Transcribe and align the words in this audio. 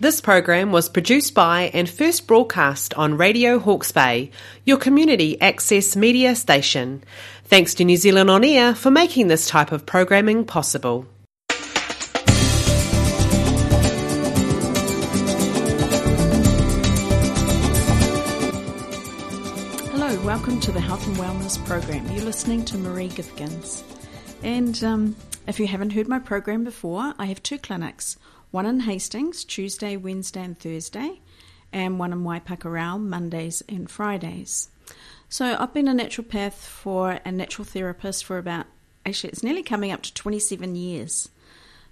This 0.00 0.20
program 0.20 0.70
was 0.70 0.88
produced 0.88 1.34
by 1.34 1.72
and 1.74 1.90
first 1.90 2.28
broadcast 2.28 2.94
on 2.94 3.16
Radio 3.16 3.58
Hawke's 3.58 3.90
Bay, 3.90 4.30
your 4.64 4.76
community 4.76 5.40
access 5.40 5.96
media 5.96 6.36
station. 6.36 7.02
Thanks 7.46 7.74
to 7.74 7.84
New 7.84 7.96
Zealand 7.96 8.30
On 8.30 8.44
Air 8.44 8.76
for 8.76 8.92
making 8.92 9.26
this 9.26 9.48
type 9.48 9.72
of 9.72 9.86
programming 9.86 10.44
possible. 10.44 11.04
Hello, 19.90 20.24
welcome 20.24 20.60
to 20.60 20.70
the 20.70 20.80
Health 20.80 21.04
and 21.08 21.16
Wellness 21.16 21.58
Program. 21.66 22.06
You're 22.12 22.24
listening 22.24 22.64
to 22.66 22.76
Maree 22.76 23.10
Githkins. 23.10 23.82
And 24.44 24.80
um, 24.84 25.16
if 25.48 25.58
you 25.58 25.66
haven't 25.66 25.90
heard 25.90 26.06
my 26.06 26.20
program 26.20 26.62
before, 26.62 27.14
I 27.18 27.26
have 27.26 27.42
two 27.42 27.58
clinics 27.58 28.16
one 28.50 28.66
in 28.66 28.80
Hastings, 28.80 29.44
Tuesday, 29.44 29.96
Wednesday, 29.96 30.42
and 30.42 30.58
Thursday, 30.58 31.20
and 31.72 31.98
one 31.98 32.12
in 32.12 32.24
Waipukurau, 32.24 33.00
Mondays 33.00 33.62
and 33.68 33.90
Fridays. 33.90 34.70
So 35.28 35.56
I've 35.58 35.74
been 35.74 35.88
a 35.88 35.92
naturopath 35.92 36.54
for 36.54 37.20
a 37.24 37.30
natural 37.30 37.66
therapist 37.66 38.24
for 38.24 38.38
about, 38.38 38.66
actually, 39.04 39.30
it's 39.30 39.42
nearly 39.42 39.62
coming 39.62 39.92
up 39.92 40.02
to 40.02 40.14
27 40.14 40.74
years. 40.74 41.28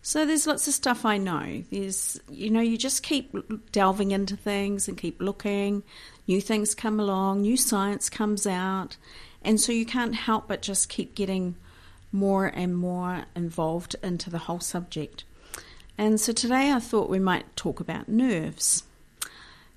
So 0.01 0.25
there's 0.25 0.47
lots 0.47 0.69
of 0.69 0.75
stuff 0.75 1.05
I 1.05 1.19
know. 1.19 1.65
There's, 1.71 2.21
you 2.31 2.49
know, 2.49 2.61
you 2.61 2.79
just 2.79 3.03
keep 3.03 3.35
delving 3.73 4.13
into 4.13 4.37
things 4.37 4.89
and 4.89 4.97
keep 4.97 5.21
looking. 5.21 5.83
New 6.27 6.41
things 6.41 6.75
come 6.75 7.01
along, 7.01 7.43
new 7.43 7.57
science 7.57 8.09
comes 8.09 8.47
out. 8.47 8.97
And 9.43 9.61
so 9.61 9.73
you 9.73 9.85
can't 9.85 10.15
help 10.15 10.49
but 10.49 10.63
just 10.63 10.89
keep 10.89 11.15
getting 11.15 11.57
more 12.13 12.47
and 12.47 12.77
more 12.77 13.25
involved 13.35 13.97
into 14.03 14.31
the 14.31 14.39
whole 14.39 14.61
subject. 14.61 15.25
And 15.99 16.21
so 16.21 16.33
today 16.33 16.73
I 16.73 16.79
thought 16.79 17.09
we 17.09 17.19
might 17.19 17.57
talk 17.57 17.81
about 17.81 18.09
nerves 18.09 18.85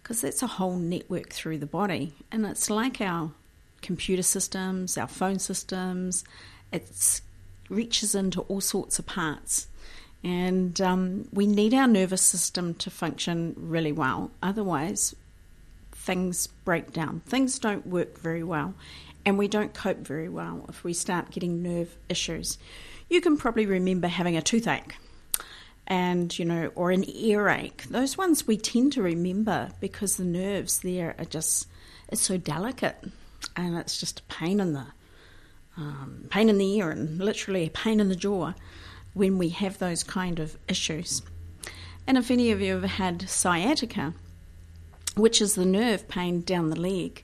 because 0.01 0.21
that's 0.21 0.43
a 0.43 0.47
whole 0.47 0.75
network 0.75 1.29
through 1.29 1.59
the 1.59 1.65
body 1.65 2.13
and 2.31 2.45
it's 2.45 2.69
like 2.69 2.99
our 2.99 3.31
computer 3.81 4.23
systems, 4.23 4.97
our 4.97 5.07
phone 5.07 5.39
systems, 5.39 6.23
it 6.71 7.21
reaches 7.69 8.15
into 8.15 8.41
all 8.41 8.61
sorts 8.61 8.99
of 8.99 9.05
parts. 9.05 9.67
And 10.23 10.79
um, 10.81 11.29
we 11.31 11.47
need 11.47 11.73
our 11.73 11.87
nervous 11.87 12.21
system 12.21 12.73
to 12.75 12.89
function 12.89 13.53
really 13.55 13.93
well. 13.93 14.31
Otherwise, 14.43 15.15
things 15.93 16.47
break 16.47 16.91
down. 16.91 17.21
Things 17.21 17.57
don't 17.57 17.87
work 17.87 18.19
very 18.19 18.43
well, 18.43 18.73
and 19.25 19.37
we 19.37 19.47
don't 19.47 19.73
cope 19.73 19.99
very 19.99 20.27
well 20.27 20.65
if 20.67 20.83
we 20.83 20.91
start 20.91 21.31
getting 21.31 21.63
nerve 21.63 21.95
issues. 22.09 22.57
You 23.09 23.21
can 23.21 23.37
probably 23.37 23.65
remember 23.65 24.09
having 24.09 24.35
a 24.35 24.41
toothache 24.41 24.95
and 25.89 26.37
you 26.37 26.45
know 26.45 26.71
or 26.75 26.91
an 26.91 27.03
earache. 27.09 27.83
Those 27.89 28.17
ones 28.17 28.47
we 28.47 28.57
tend 28.57 28.93
to 28.93 29.01
remember 29.01 29.71
because 29.79 30.15
the 30.15 30.23
nerves 30.23 30.79
there 30.79 31.15
are 31.17 31.25
just 31.25 31.67
it's 32.07 32.21
so 32.21 32.37
delicate 32.37 33.03
and 33.55 33.75
it's 33.75 33.99
just 33.99 34.19
a 34.19 34.23
pain 34.23 34.59
in 34.59 34.73
the 34.73 34.85
um, 35.77 36.25
pain 36.29 36.49
in 36.49 36.57
the 36.57 36.75
ear 36.77 36.91
and 36.91 37.19
literally 37.19 37.65
a 37.65 37.69
pain 37.69 37.99
in 37.99 38.09
the 38.09 38.15
jaw 38.15 38.53
when 39.13 39.37
we 39.37 39.49
have 39.49 39.79
those 39.79 40.03
kind 40.03 40.39
of 40.39 40.57
issues. 40.67 41.21
And 42.05 42.17
if 42.17 42.31
any 42.31 42.51
of 42.51 42.61
you 42.61 42.73
have 42.73 42.91
had 42.91 43.29
sciatica 43.29 44.13
which 45.15 45.41
is 45.41 45.55
the 45.55 45.65
nerve 45.65 46.07
pain 46.07 46.41
down 46.41 46.69
the 46.69 46.79
leg 46.79 47.23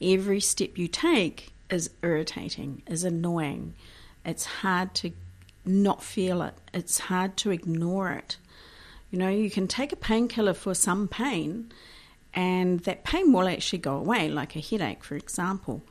every 0.00 0.40
step 0.40 0.78
you 0.78 0.88
take 0.88 1.52
is 1.70 1.90
irritating 2.02 2.82
is 2.86 3.04
annoying. 3.04 3.74
It's 4.24 4.44
hard 4.44 4.94
to 4.96 5.12
not 5.64 6.02
feel 6.02 6.42
it. 6.42 6.54
It's 6.72 6.98
hard 6.98 7.36
to 7.38 7.50
ignore 7.50 8.10
it. 8.10 8.36
You 9.10 9.18
know, 9.18 9.28
you 9.28 9.50
can 9.50 9.68
take 9.68 9.92
a 9.92 9.96
painkiller 9.96 10.54
for 10.54 10.74
some 10.74 11.08
pain, 11.08 11.72
and 12.32 12.80
that 12.80 13.04
pain 13.04 13.32
will 13.32 13.48
actually 13.48 13.78
go 13.78 13.96
away, 13.96 14.28
like 14.28 14.56
a 14.56 14.60
headache, 14.60 15.04
for 15.04 15.14
example. 15.14 15.84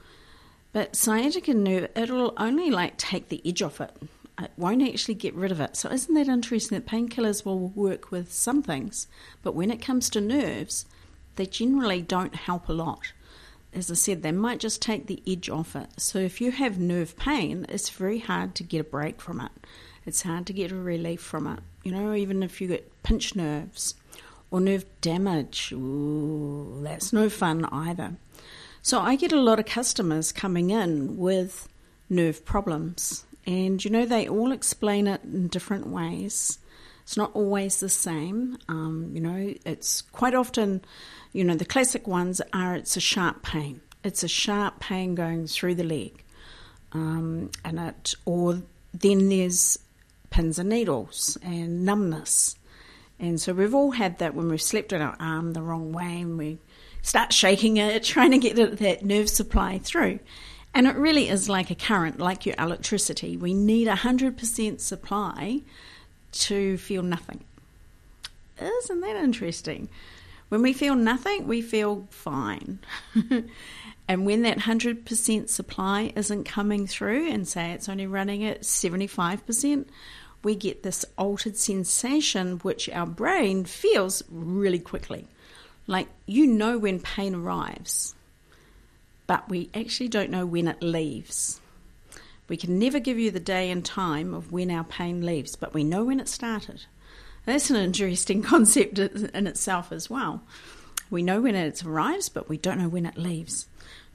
But 0.74 0.96
sciatica 0.96 1.54
nerve, 1.54 1.90
it'll 1.96 2.34
only 2.38 2.70
like 2.70 2.98
take 2.98 3.30
the 3.30 3.42
edge 3.46 3.62
off 3.62 3.80
it. 3.80 3.96
It 4.40 4.52
won't 4.58 4.82
actually 4.82 5.14
get 5.14 5.36
rid 5.36 5.52
of 5.52 5.62
it. 5.62 5.78
So, 5.78 5.90
isn't 5.90 6.14
that 6.16 6.28
interesting 6.28 6.78
that 6.78 6.88
painkillers 6.88 7.46
will 7.46 7.70
work 7.70 8.12
with 8.12 8.34
some 8.34 8.64
things, 8.64 9.08
but 9.44 9.56
when 9.56 9.72
it 9.72 9.82
comes 9.82 10.10
to 10.10 10.22
nerves, 10.22 10.86
they 11.36 11.46
generally 11.46 12.02
don't 12.02 12.36
help 12.36 12.68
a 12.68 12.74
lot 12.74 13.14
as 13.76 13.90
I 13.90 13.96
said, 13.96 14.24
they 14.24 14.32
might 14.32 14.60
just 14.60 14.82
take 14.82 15.08
the 15.08 15.22
edge 15.28 15.50
off 15.50 15.76
it. 15.76 15.90
So 15.98 16.20
if 16.20 16.42
you 16.42 16.52
have 16.52 16.80
nerve 16.80 17.18
pain, 17.18 17.66
it's 17.70 17.90
very 17.90 18.20
hard 18.20 18.56
to 18.56 18.64
get 18.64 18.82
a 18.82 18.84
break 18.84 19.22
from 19.22 19.42
it. 19.42 19.52
It's 20.06 20.24
hard 20.24 20.46
to 20.48 20.54
get 20.54 20.72
a 20.72 20.76
relief 20.76 21.22
from 21.22 21.48
it. 21.48 21.60
You 21.84 21.92
know, 21.92 22.14
even 22.14 22.44
if 22.44 22.62
you 22.62 22.68
get 22.68 23.04
pinched 23.04 23.36
nerves 23.36 23.96
or 24.52 24.60
nerve 24.60 24.86
damage, 25.02 25.72
ooh, 25.72 26.80
that's 26.84 27.14
no 27.14 27.30
fun 27.30 27.66
either. 27.66 28.18
So 28.82 29.00
I 29.00 29.16
get 29.16 29.32
a 29.32 29.40
lot 29.40 29.60
of 29.60 29.66
customers 29.66 30.32
coming 30.32 30.70
in 30.70 31.18
with 31.18 31.70
nerve 32.10 32.44
problems, 32.44 33.26
and 33.46 33.84
you 33.84 33.90
know, 33.90 34.06
they 34.06 34.28
all 34.28 34.52
explain 34.52 35.08
it 35.08 35.24
in 35.24 35.48
different 35.48 35.88
ways. 35.88 36.60
It's 37.04 37.18
not 37.18 37.32
always 37.34 37.80
the 37.80 37.90
same. 37.90 38.58
Um, 38.68 39.12
you 39.14 39.22
know, 39.22 39.54
it's 39.66 40.02
quite 40.02 40.34
often 40.34 40.84
you 41.34 41.44
know, 41.44 41.56
the 41.56 41.66
classic 41.66 42.08
ones 42.08 42.42
are 42.54 42.76
it's 42.76 42.96
a 42.96 43.02
sharp 43.02 43.42
pain. 43.42 43.82
It's 44.04 44.24
a 44.24 44.28
sharp 44.28 44.80
pain 44.80 45.16
going 45.16 45.48
through 45.48 45.76
the 45.76 45.84
leg. 45.84 46.24
Um, 46.92 47.50
and 47.66 47.80
it, 47.80 48.14
or 48.26 48.62
then 48.94 49.30
there's 49.30 49.80
pins 50.30 50.60
and 50.60 50.70
needles 50.70 51.38
and 51.42 51.84
numbness. 51.84 52.56
And 53.20 53.42
so 53.42 53.54
we've 53.54 53.74
all 53.74 53.92
had 53.92 54.20
that 54.20 54.36
when 54.36 54.48
we've 54.48 54.62
slept 54.62 54.94
on 54.94 55.02
our 55.02 55.16
arm 55.20 55.54
the 55.54 55.64
wrong 55.64 55.92
way 55.92 56.22
and 56.22 56.38
we 56.38 56.60
start 57.02 57.34
shaking 57.34 57.78
it, 57.78 58.04
trying 58.04 58.32
to 58.32 58.38
get 58.38 58.56
that 58.56 59.04
nerve 59.04 59.30
supply 59.30 59.80
through. 59.80 60.20
And 60.76 60.88
it 60.88 60.96
really 60.96 61.30
is 61.30 61.50
like 61.50 61.72
a 61.72 61.76
current, 61.76 62.20
like 62.20 62.46
your 62.46 62.56
electricity. 62.60 63.38
We 63.38 63.56
need 63.56 63.88
100% 63.88 64.80
supply 64.80 65.62
to 66.34 66.78
feel 66.78 67.04
nothing. 67.04 67.44
Isn't 68.60 69.02
that 69.02 69.16
interesting? 69.16 69.90
When 70.50 70.62
we 70.62 70.74
feel 70.74 70.96
nothing, 70.96 71.48
we 71.48 71.62
feel 71.62 72.08
fine. 72.12 72.80
and 74.08 74.26
when 74.26 74.44
that 74.44 74.60
100% 74.60 75.50
supply 75.50 76.14
isn't 76.16 76.44
coming 76.44 76.86
through, 76.86 77.30
and 77.30 77.48
say 77.48 77.72
it's 77.72 77.90
only 77.90 78.06
running 78.06 78.44
at 78.44 78.62
75%, 78.62 79.86
we 80.44 80.56
get 80.56 80.84
this 80.84 81.06
altered 81.18 81.58
sensation 81.58 82.60
which 82.60 82.90
our 82.90 83.08
brain 83.08 83.66
feels 83.66 84.24
really 84.30 84.80
quickly. 84.80 85.28
Like 85.88 86.08
you 86.26 86.46
know 86.46 86.78
when 86.78 87.00
pain 87.00 87.34
arrives, 87.34 88.14
but 89.26 89.50
we 89.50 89.70
actually 89.74 90.10
don't 90.10 90.30
know 90.30 90.46
when 90.46 90.68
it 90.68 90.84
leaves. 90.84 91.60
We 92.54 92.58
can 92.58 92.78
never 92.78 93.00
give 93.00 93.18
you 93.18 93.32
the 93.32 93.40
day 93.40 93.72
and 93.72 93.84
time 93.84 94.32
of 94.36 94.52
when 94.52 94.70
our 94.70 94.84
pain 94.84 95.26
leaves, 95.26 95.56
but 95.56 95.74
we 95.74 95.84
know 95.84 96.04
when 96.04 96.20
it 96.20 96.28
started. 96.28 96.86
That's 97.46 97.72
an 97.72 97.78
interesting 97.78 98.44
concept 98.44 99.00
in 99.00 99.48
itself 99.48 99.92
as 99.92 100.08
well. 100.08 100.44
We 101.10 101.24
know 101.24 101.42
when 101.42 101.56
it 101.56 101.84
arrives, 101.84 102.30
but 102.30 102.48
we 102.48 102.60
don't 102.60 102.78
know 102.78 102.90
when 102.90 103.08
it 103.08 103.18
leaves. 103.18 103.68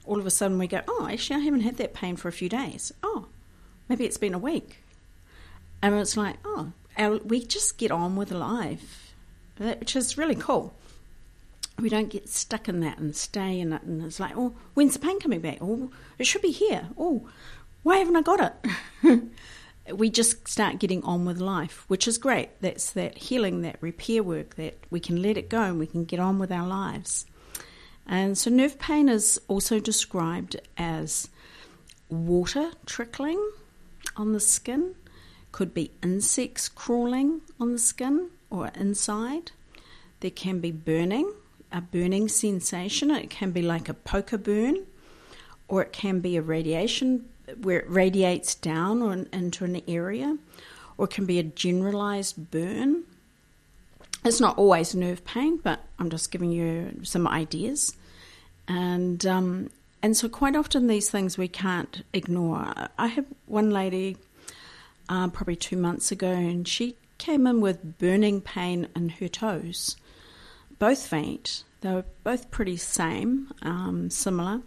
All 0.05 0.21
of 0.21 0.25
a 0.25 0.31
sudden, 0.31 0.57
we 0.57 0.67
go, 0.67 0.79
Oh, 0.87 1.09
actually, 1.11 1.41
I 1.41 1.43
haven't 1.43 1.63
had 1.63 1.75
that 1.79 1.93
pain 1.93 2.15
for 2.15 2.29
a 2.29 2.31
few 2.31 2.47
days. 2.47 2.93
Oh, 3.03 3.25
maybe 3.89 4.05
it's 4.05 4.15
been 4.15 4.33
a 4.33 4.39
week. 4.39 4.85
And 5.81 5.93
it's 5.95 6.15
like, 6.15 6.37
Oh, 6.45 6.71
our, 6.97 7.17
we 7.17 7.43
just 7.43 7.77
get 7.77 7.91
on 7.91 8.15
with 8.15 8.31
life, 8.31 9.13
uh, 9.59 9.73
which 9.73 9.97
is 9.97 10.17
really 10.17 10.35
cool. 10.35 10.73
We 11.77 11.89
don't 11.89 12.09
get 12.09 12.29
stuck 12.29 12.69
in 12.69 12.79
that 12.79 12.99
and 12.99 13.13
stay 13.13 13.59
in 13.59 13.73
it. 13.73 13.81
And 13.83 14.01
it's 14.01 14.21
like, 14.21 14.37
Oh, 14.37 14.55
when's 14.75 14.93
the 14.93 14.99
pain 14.99 15.19
coming 15.19 15.41
back? 15.41 15.57
Oh, 15.59 15.91
it 16.17 16.25
should 16.25 16.41
be 16.41 16.51
here. 16.51 16.87
Oh, 16.97 17.27
why 17.89 17.97
haven't 17.97 18.17
I 18.17 18.21
got 18.21 18.53
it? 19.03 19.23
we 19.95 20.11
just 20.11 20.47
start 20.47 20.77
getting 20.77 21.03
on 21.03 21.25
with 21.25 21.39
life, 21.39 21.85
which 21.87 22.07
is 22.07 22.19
great. 22.19 22.49
That's 22.61 22.91
that 22.91 23.17
healing, 23.17 23.61
that 23.63 23.77
repair 23.81 24.21
work, 24.21 24.57
that 24.57 24.77
we 24.91 24.99
can 24.99 25.23
let 25.23 25.37
it 25.37 25.49
go 25.49 25.63
and 25.63 25.79
we 25.79 25.87
can 25.87 26.05
get 26.05 26.19
on 26.19 26.37
with 26.37 26.51
our 26.51 26.67
lives. 26.67 27.25
And 28.05 28.37
so, 28.37 28.51
nerve 28.51 28.77
pain 28.77 29.09
is 29.09 29.41
also 29.47 29.79
described 29.79 30.55
as 30.77 31.29
water 32.09 32.73
trickling 32.85 33.43
on 34.15 34.33
the 34.33 34.39
skin, 34.39 34.93
could 35.51 35.73
be 35.73 35.89
insects 36.03 36.69
crawling 36.69 37.41
on 37.59 37.71
the 37.71 37.79
skin 37.79 38.29
or 38.51 38.67
inside. 38.75 39.51
There 40.19 40.29
can 40.29 40.59
be 40.59 40.71
burning, 40.71 41.33
a 41.71 41.81
burning 41.81 42.27
sensation. 42.27 43.09
It 43.09 43.31
can 43.31 43.49
be 43.49 43.63
like 43.63 43.89
a 43.89 43.95
poker 43.95 44.37
burn, 44.37 44.85
or 45.67 45.81
it 45.81 45.91
can 45.91 46.19
be 46.19 46.37
a 46.37 46.41
radiation 46.43 47.25
where 47.61 47.79
it 47.79 47.89
radiates 47.89 48.55
down 48.55 49.01
or 49.01 49.13
into 49.31 49.65
an 49.65 49.81
area, 49.87 50.37
or 50.97 51.07
can 51.07 51.25
be 51.25 51.39
a 51.39 51.43
generalized 51.43 52.51
burn. 52.51 53.03
It's 54.25 54.41
not 54.41 54.57
always 54.57 54.93
nerve 54.93 55.23
pain, 55.23 55.57
but 55.63 55.79
I'm 55.97 56.09
just 56.09 56.31
giving 56.31 56.51
you 56.51 56.99
some 57.03 57.27
ideas. 57.27 57.95
And 58.67 59.25
um, 59.25 59.69
and 60.01 60.15
so 60.15 60.27
quite 60.29 60.55
often 60.55 60.87
these 60.87 61.09
things 61.09 61.37
we 61.37 61.47
can't 61.47 62.03
ignore. 62.13 62.73
I 62.97 63.07
had 63.07 63.25
one 63.45 63.71
lady 63.71 64.17
uh, 65.07 65.29
probably 65.29 65.55
two 65.55 65.77
months 65.77 66.11
ago, 66.11 66.31
and 66.31 66.67
she 66.67 66.95
came 67.17 67.47
in 67.47 67.61
with 67.61 67.97
burning 67.97 68.41
pain 68.41 68.87
in 68.95 69.09
her 69.09 69.27
toes. 69.27 69.95
both 70.79 71.05
feet. 71.05 71.63
They 71.81 71.91
were 71.93 72.05
both 72.23 72.49
pretty 72.49 72.77
same, 72.77 73.51
um, 73.61 74.09
similar. 74.09 74.61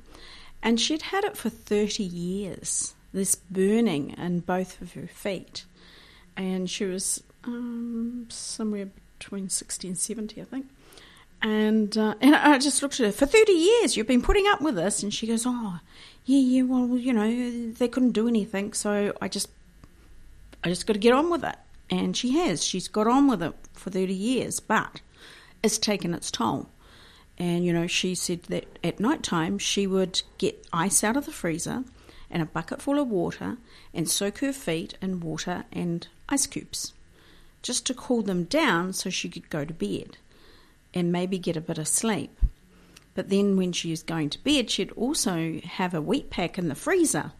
And 0.62 0.80
she'd 0.80 1.02
had 1.02 1.24
it 1.24 1.36
for 1.36 1.50
30 1.50 2.02
years, 2.04 2.94
this 3.12 3.34
burning 3.34 4.10
in 4.10 4.40
both 4.40 4.80
of 4.80 4.92
her 4.92 5.06
feet. 5.06 5.64
And 6.36 6.70
she 6.70 6.84
was 6.84 7.22
um, 7.44 8.26
somewhere 8.28 8.88
between 9.18 9.48
60 9.48 9.88
and 9.88 9.98
70, 9.98 10.40
I 10.40 10.44
think. 10.44 10.66
And, 11.42 11.98
uh, 11.98 12.14
and 12.20 12.36
I 12.36 12.58
just 12.58 12.82
looked 12.82 13.00
at 13.00 13.06
her, 13.06 13.12
for 13.12 13.26
30 13.26 13.52
years 13.52 13.96
you've 13.96 14.06
been 14.06 14.22
putting 14.22 14.46
up 14.46 14.60
with 14.62 14.76
this. 14.76 15.02
And 15.02 15.12
she 15.12 15.26
goes, 15.26 15.44
oh, 15.46 15.80
yeah, 16.24 16.38
yeah, 16.38 16.62
well, 16.62 16.96
you 16.96 17.12
know, 17.12 17.72
they 17.72 17.88
couldn't 17.88 18.12
do 18.12 18.28
anything. 18.28 18.72
So 18.72 19.12
I 19.20 19.28
just, 19.28 19.48
I 20.62 20.68
just 20.68 20.86
got 20.86 20.92
to 20.92 21.00
get 21.00 21.12
on 21.12 21.30
with 21.30 21.42
it. 21.44 21.56
And 21.90 22.16
she 22.16 22.30
has. 22.38 22.64
She's 22.64 22.88
got 22.88 23.08
on 23.08 23.26
with 23.26 23.42
it 23.42 23.52
for 23.72 23.90
30 23.90 24.14
years, 24.14 24.60
but 24.60 25.00
it's 25.62 25.78
taken 25.78 26.14
its 26.14 26.30
toll. 26.30 26.68
And, 27.38 27.64
you 27.64 27.72
know, 27.72 27.86
she 27.86 28.14
said 28.14 28.44
that 28.44 28.78
at 28.84 29.00
night 29.00 29.22
time 29.22 29.58
she 29.58 29.86
would 29.86 30.22
get 30.38 30.66
ice 30.72 31.02
out 31.02 31.16
of 31.16 31.26
the 31.26 31.32
freezer 31.32 31.84
and 32.30 32.42
a 32.42 32.46
bucket 32.46 32.80
full 32.80 32.98
of 32.98 33.08
water 33.08 33.56
and 33.92 34.08
soak 34.08 34.38
her 34.38 34.52
feet 34.52 34.96
in 35.02 35.20
water 35.20 35.64
and 35.72 36.06
ice 36.28 36.46
cubes 36.46 36.92
just 37.62 37.86
to 37.86 37.94
cool 37.94 38.22
them 38.22 38.44
down 38.44 38.92
so 38.92 39.08
she 39.08 39.28
could 39.28 39.48
go 39.48 39.64
to 39.64 39.72
bed 39.72 40.18
and 40.92 41.12
maybe 41.12 41.38
get 41.38 41.56
a 41.56 41.60
bit 41.60 41.78
of 41.78 41.88
sleep. 41.88 42.38
But 43.14 43.28
then 43.28 43.56
when 43.56 43.72
she 43.72 43.90
was 43.90 44.02
going 44.02 44.30
to 44.30 44.42
bed, 44.42 44.70
she'd 44.70 44.90
also 44.92 45.60
have 45.64 45.94
a 45.94 46.00
wheat 46.00 46.30
pack 46.30 46.58
in 46.58 46.68
the 46.68 46.74
freezer 46.74 47.32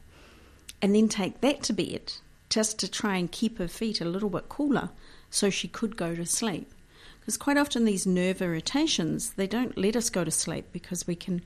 and 0.81 0.95
then 0.95 1.09
take 1.09 1.41
that 1.41 1.63
to 1.65 1.73
bed 1.73 2.13
just 2.49 2.79
to 2.81 2.91
try 2.91 3.17
and 3.17 3.33
keep 3.33 3.59
her 3.59 3.69
feet 3.69 4.01
a 4.01 4.07
little 4.07 4.29
bit 4.29 4.49
cooler 4.49 4.91
so 5.31 5.51
she 5.51 5.69
could 5.69 5.97
go 5.97 6.15
to 6.15 6.27
sleep. 6.27 6.73
Because 7.23 7.37
quite 7.37 7.57
often 7.57 7.85
these 7.85 8.05
nerve 8.05 8.43
irritations, 8.43 9.31
they 9.31 9.47
don't 9.47 9.79
let 9.79 9.97
us 9.97 10.11
go 10.11 10.25
to 10.25 10.31
sleep 10.31 10.67
because 10.73 11.07
we 11.07 11.15
can 11.15 11.43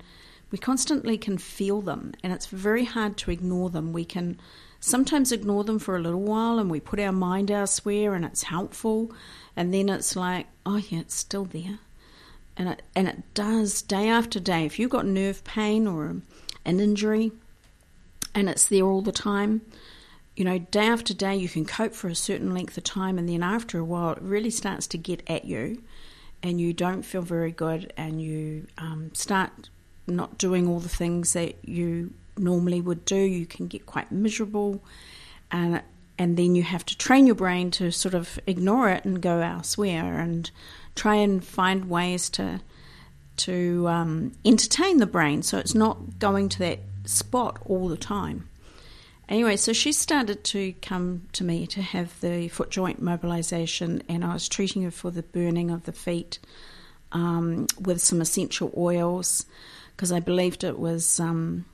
we 0.50 0.58
constantly 0.58 1.18
can 1.18 1.38
feel 1.38 1.80
them 1.80 2.14
and 2.22 2.32
it's 2.32 2.46
very 2.46 2.84
hard 2.84 3.16
to 3.18 3.30
ignore 3.30 3.68
them. 3.68 3.92
We 3.92 4.04
can 4.04 4.40
sometimes 4.80 5.32
ignore 5.32 5.64
them 5.64 5.78
for 5.78 5.96
a 5.96 6.00
little 6.00 6.22
while 6.22 6.58
and 6.58 6.70
we 6.70 6.80
put 6.80 7.00
our 7.00 7.12
mind 7.12 7.50
elsewhere 7.50 8.14
and 8.14 8.24
it's 8.24 8.44
helpful 8.44 9.12
and 9.56 9.74
then 9.74 9.88
it's 9.88 10.16
like, 10.16 10.46
oh 10.64 10.76
yeah, 10.76 11.00
it's 11.00 11.16
still 11.16 11.44
there 11.44 11.78
and 12.56 12.68
it 12.70 12.82
and 12.94 13.06
it 13.08 13.34
does 13.34 13.82
day 13.82 14.08
after 14.08 14.40
day. 14.40 14.64
If 14.64 14.78
you've 14.78 14.90
got 14.90 15.06
nerve 15.06 15.44
pain 15.44 15.86
or 15.86 16.16
an 16.64 16.80
injury, 16.80 17.32
and 18.34 18.48
it's 18.48 18.68
there 18.68 18.84
all 18.84 19.02
the 19.02 19.12
time, 19.12 19.62
you 20.36 20.44
know, 20.44 20.58
day 20.58 20.86
after 20.86 21.14
day 21.14 21.34
you 21.34 21.48
can 21.48 21.64
cope 21.64 21.94
for 21.94 22.08
a 22.08 22.14
certain 22.14 22.52
length 22.52 22.76
of 22.76 22.84
time, 22.84 23.18
and 23.18 23.28
then 23.28 23.42
after 23.42 23.78
a 23.78 23.84
while 23.84 24.12
it 24.12 24.22
really 24.22 24.50
starts 24.50 24.86
to 24.88 24.98
get 24.98 25.22
at 25.28 25.46
you, 25.46 25.82
and 26.42 26.60
you 26.60 26.72
don't 26.72 27.02
feel 27.02 27.22
very 27.22 27.50
good, 27.50 27.92
and 27.96 28.20
you 28.20 28.66
um, 28.78 29.10
start 29.14 29.70
not 30.06 30.38
doing 30.38 30.68
all 30.68 30.78
the 30.78 30.88
things 30.88 31.32
that 31.32 31.56
you 31.66 32.12
normally 32.36 32.80
would 32.80 33.04
do. 33.06 33.16
You 33.16 33.46
can 33.46 33.66
get 33.66 33.86
quite 33.86 34.12
miserable, 34.12 34.84
and 35.50 35.82
and 36.18 36.36
then 36.36 36.54
you 36.54 36.62
have 36.62 36.84
to 36.86 36.96
train 36.96 37.26
your 37.26 37.34
brain 37.34 37.70
to 37.72 37.90
sort 37.90 38.14
of 38.14 38.38
ignore 38.46 38.90
it 38.90 39.04
and 39.04 39.20
go 39.20 39.40
elsewhere 39.40 40.18
and 40.18 40.50
try 40.94 41.16
and 41.16 41.44
find 41.44 41.90
ways 41.90 42.30
to 42.30 42.60
to 43.36 43.86
um, 43.88 44.32
entertain 44.44 44.96
the 44.96 45.06
brain 45.06 45.42
so 45.42 45.58
it's 45.58 45.74
not 45.74 46.18
going 46.18 46.48
to 46.48 46.58
that 46.58 46.80
spot 47.04 47.58
all 47.66 47.88
the 47.88 47.96
time. 47.96 48.48
Anyway, 49.28 49.56
so 49.56 49.72
she 49.72 49.92
started 49.92 50.44
to 50.44 50.72
come 50.82 51.22
to 51.32 51.42
me 51.42 51.66
to 51.66 51.82
have 51.82 52.20
the 52.20 52.48
foot 52.48 52.70
joint 52.70 53.02
mobilization, 53.02 54.02
and 54.08 54.24
I 54.24 54.32
was 54.32 54.48
treating 54.48 54.82
her 54.82 54.90
for 54.90 55.10
the 55.10 55.22
burning 55.22 55.70
of 55.70 55.84
the 55.84 55.92
feet 55.92 56.38
um, 57.10 57.66
with 57.80 58.00
some 58.00 58.20
essential 58.20 58.72
oils 58.76 59.44
because 59.96 60.12
I 60.12 60.20
believed 60.20 60.62
it 60.62 60.78
was. 60.78 61.18
Um, 61.18 61.64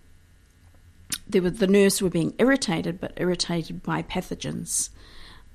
there 1.29 1.43
were, 1.43 1.51
the 1.51 1.67
nerves 1.67 2.01
were 2.01 2.11
being 2.11 2.35
irritated, 2.39 3.01
but 3.01 3.13
irritated 3.17 3.83
by 3.83 4.03
pathogens. 4.03 4.89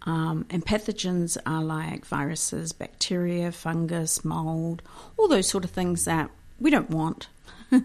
Um, 0.03 0.45
and 0.49 0.65
pathogens 0.65 1.37
are 1.45 1.63
like 1.63 2.05
viruses, 2.05 2.71
bacteria, 2.71 3.51
fungus, 3.51 4.23
mold, 4.23 4.81
all 5.17 5.27
those 5.27 5.49
sort 5.49 5.63
of 5.63 5.71
things 5.71 6.05
that 6.05 6.29
we 6.59 6.69
don't 6.69 6.89
want. 6.89 7.27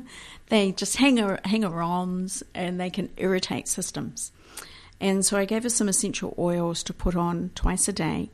they 0.49 0.73
just 0.73 0.97
hang, 0.97 1.17
hang 1.45 1.65
around 1.65 2.43
and 2.55 2.81
they 2.81 2.91
can 2.91 3.11
irritate 3.17 3.69
systems. 3.69 4.33
And 5.01 5.25
so 5.25 5.37
I 5.37 5.45
gave 5.45 5.65
her 5.65 5.69
some 5.69 5.89
essential 5.89 6.35
oils 6.39 6.83
to 6.85 6.95
put 6.95 7.17
on 7.17 7.51
twice 7.55 7.89
a 7.89 7.93
day. 7.93 8.31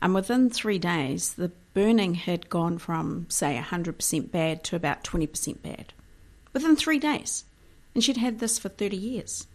And 0.00 0.14
within 0.14 0.50
three 0.50 0.78
days, 0.78 1.34
the 1.34 1.52
burning 1.74 2.14
had 2.14 2.48
gone 2.48 2.78
from, 2.78 3.26
say, 3.28 3.60
100% 3.60 4.30
bad 4.30 4.64
to 4.64 4.76
about 4.76 5.04
20% 5.04 5.62
bad. 5.62 5.92
Within 6.52 6.76
three 6.76 6.98
days. 6.98 7.44
And 7.94 8.02
she'd 8.02 8.16
had 8.16 8.38
this 8.38 8.58
for 8.58 8.68
30 8.68 8.96
years. 8.96 9.46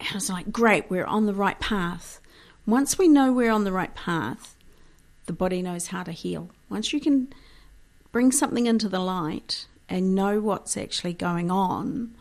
And 0.00 0.08
I 0.12 0.14
was 0.14 0.30
like, 0.30 0.52
great, 0.52 0.90
we're 0.90 1.04
on 1.04 1.26
the 1.26 1.34
right 1.34 1.58
path. 1.58 2.20
Once 2.66 2.98
we 2.98 3.08
know 3.08 3.32
we're 3.32 3.50
on 3.50 3.64
the 3.64 3.72
right 3.72 3.94
path, 3.94 4.56
the 5.26 5.32
body 5.32 5.62
knows 5.62 5.88
how 5.88 6.02
to 6.02 6.12
heal. 6.12 6.50
Once 6.68 6.92
you 6.92 7.00
can 7.00 7.32
bring 8.12 8.32
something 8.32 8.66
into 8.66 8.88
the 8.88 9.00
light 9.00 9.66
and 9.88 10.14
know 10.14 10.40
what's 10.40 10.76
actually 10.76 11.14
going 11.14 11.50
on, 11.50 12.14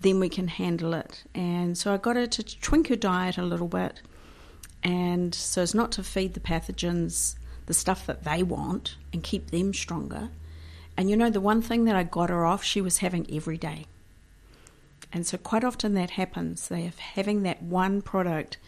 then 0.00 0.20
we 0.20 0.28
can 0.28 0.48
handle 0.48 0.94
it. 0.94 1.24
And 1.34 1.76
so 1.76 1.92
I 1.92 1.96
got 1.96 2.16
her 2.16 2.26
to 2.26 2.42
twink 2.42 2.88
her 2.88 2.96
diet 2.96 3.38
a 3.38 3.42
little 3.42 3.68
bit, 3.68 4.02
and 4.82 5.34
so 5.34 5.62
as 5.62 5.74
not 5.74 5.92
to 5.92 6.02
feed 6.02 6.34
the 6.34 6.40
pathogens 6.40 7.36
the 7.66 7.74
stuff 7.74 8.06
that 8.06 8.24
they 8.24 8.42
want 8.42 8.96
and 9.12 9.22
keep 9.22 9.50
them 9.50 9.72
stronger. 9.72 10.28
And 10.96 11.10
you 11.10 11.16
know, 11.16 11.30
the 11.30 11.40
one 11.40 11.62
thing 11.62 11.84
that 11.84 11.96
I 11.96 12.02
got 12.04 12.30
her 12.30 12.44
off, 12.44 12.62
she 12.62 12.80
was 12.80 12.98
having 12.98 13.26
every 13.34 13.56
day. 13.56 13.86
And 15.12 15.26
so 15.26 15.38
quite 15.38 15.64
often 15.64 15.94
that 15.94 16.10
happens. 16.10 16.68
They 16.68 16.86
are 16.86 16.92
having 16.98 17.42
that 17.42 17.62
one 17.62 18.02
product 18.02 18.58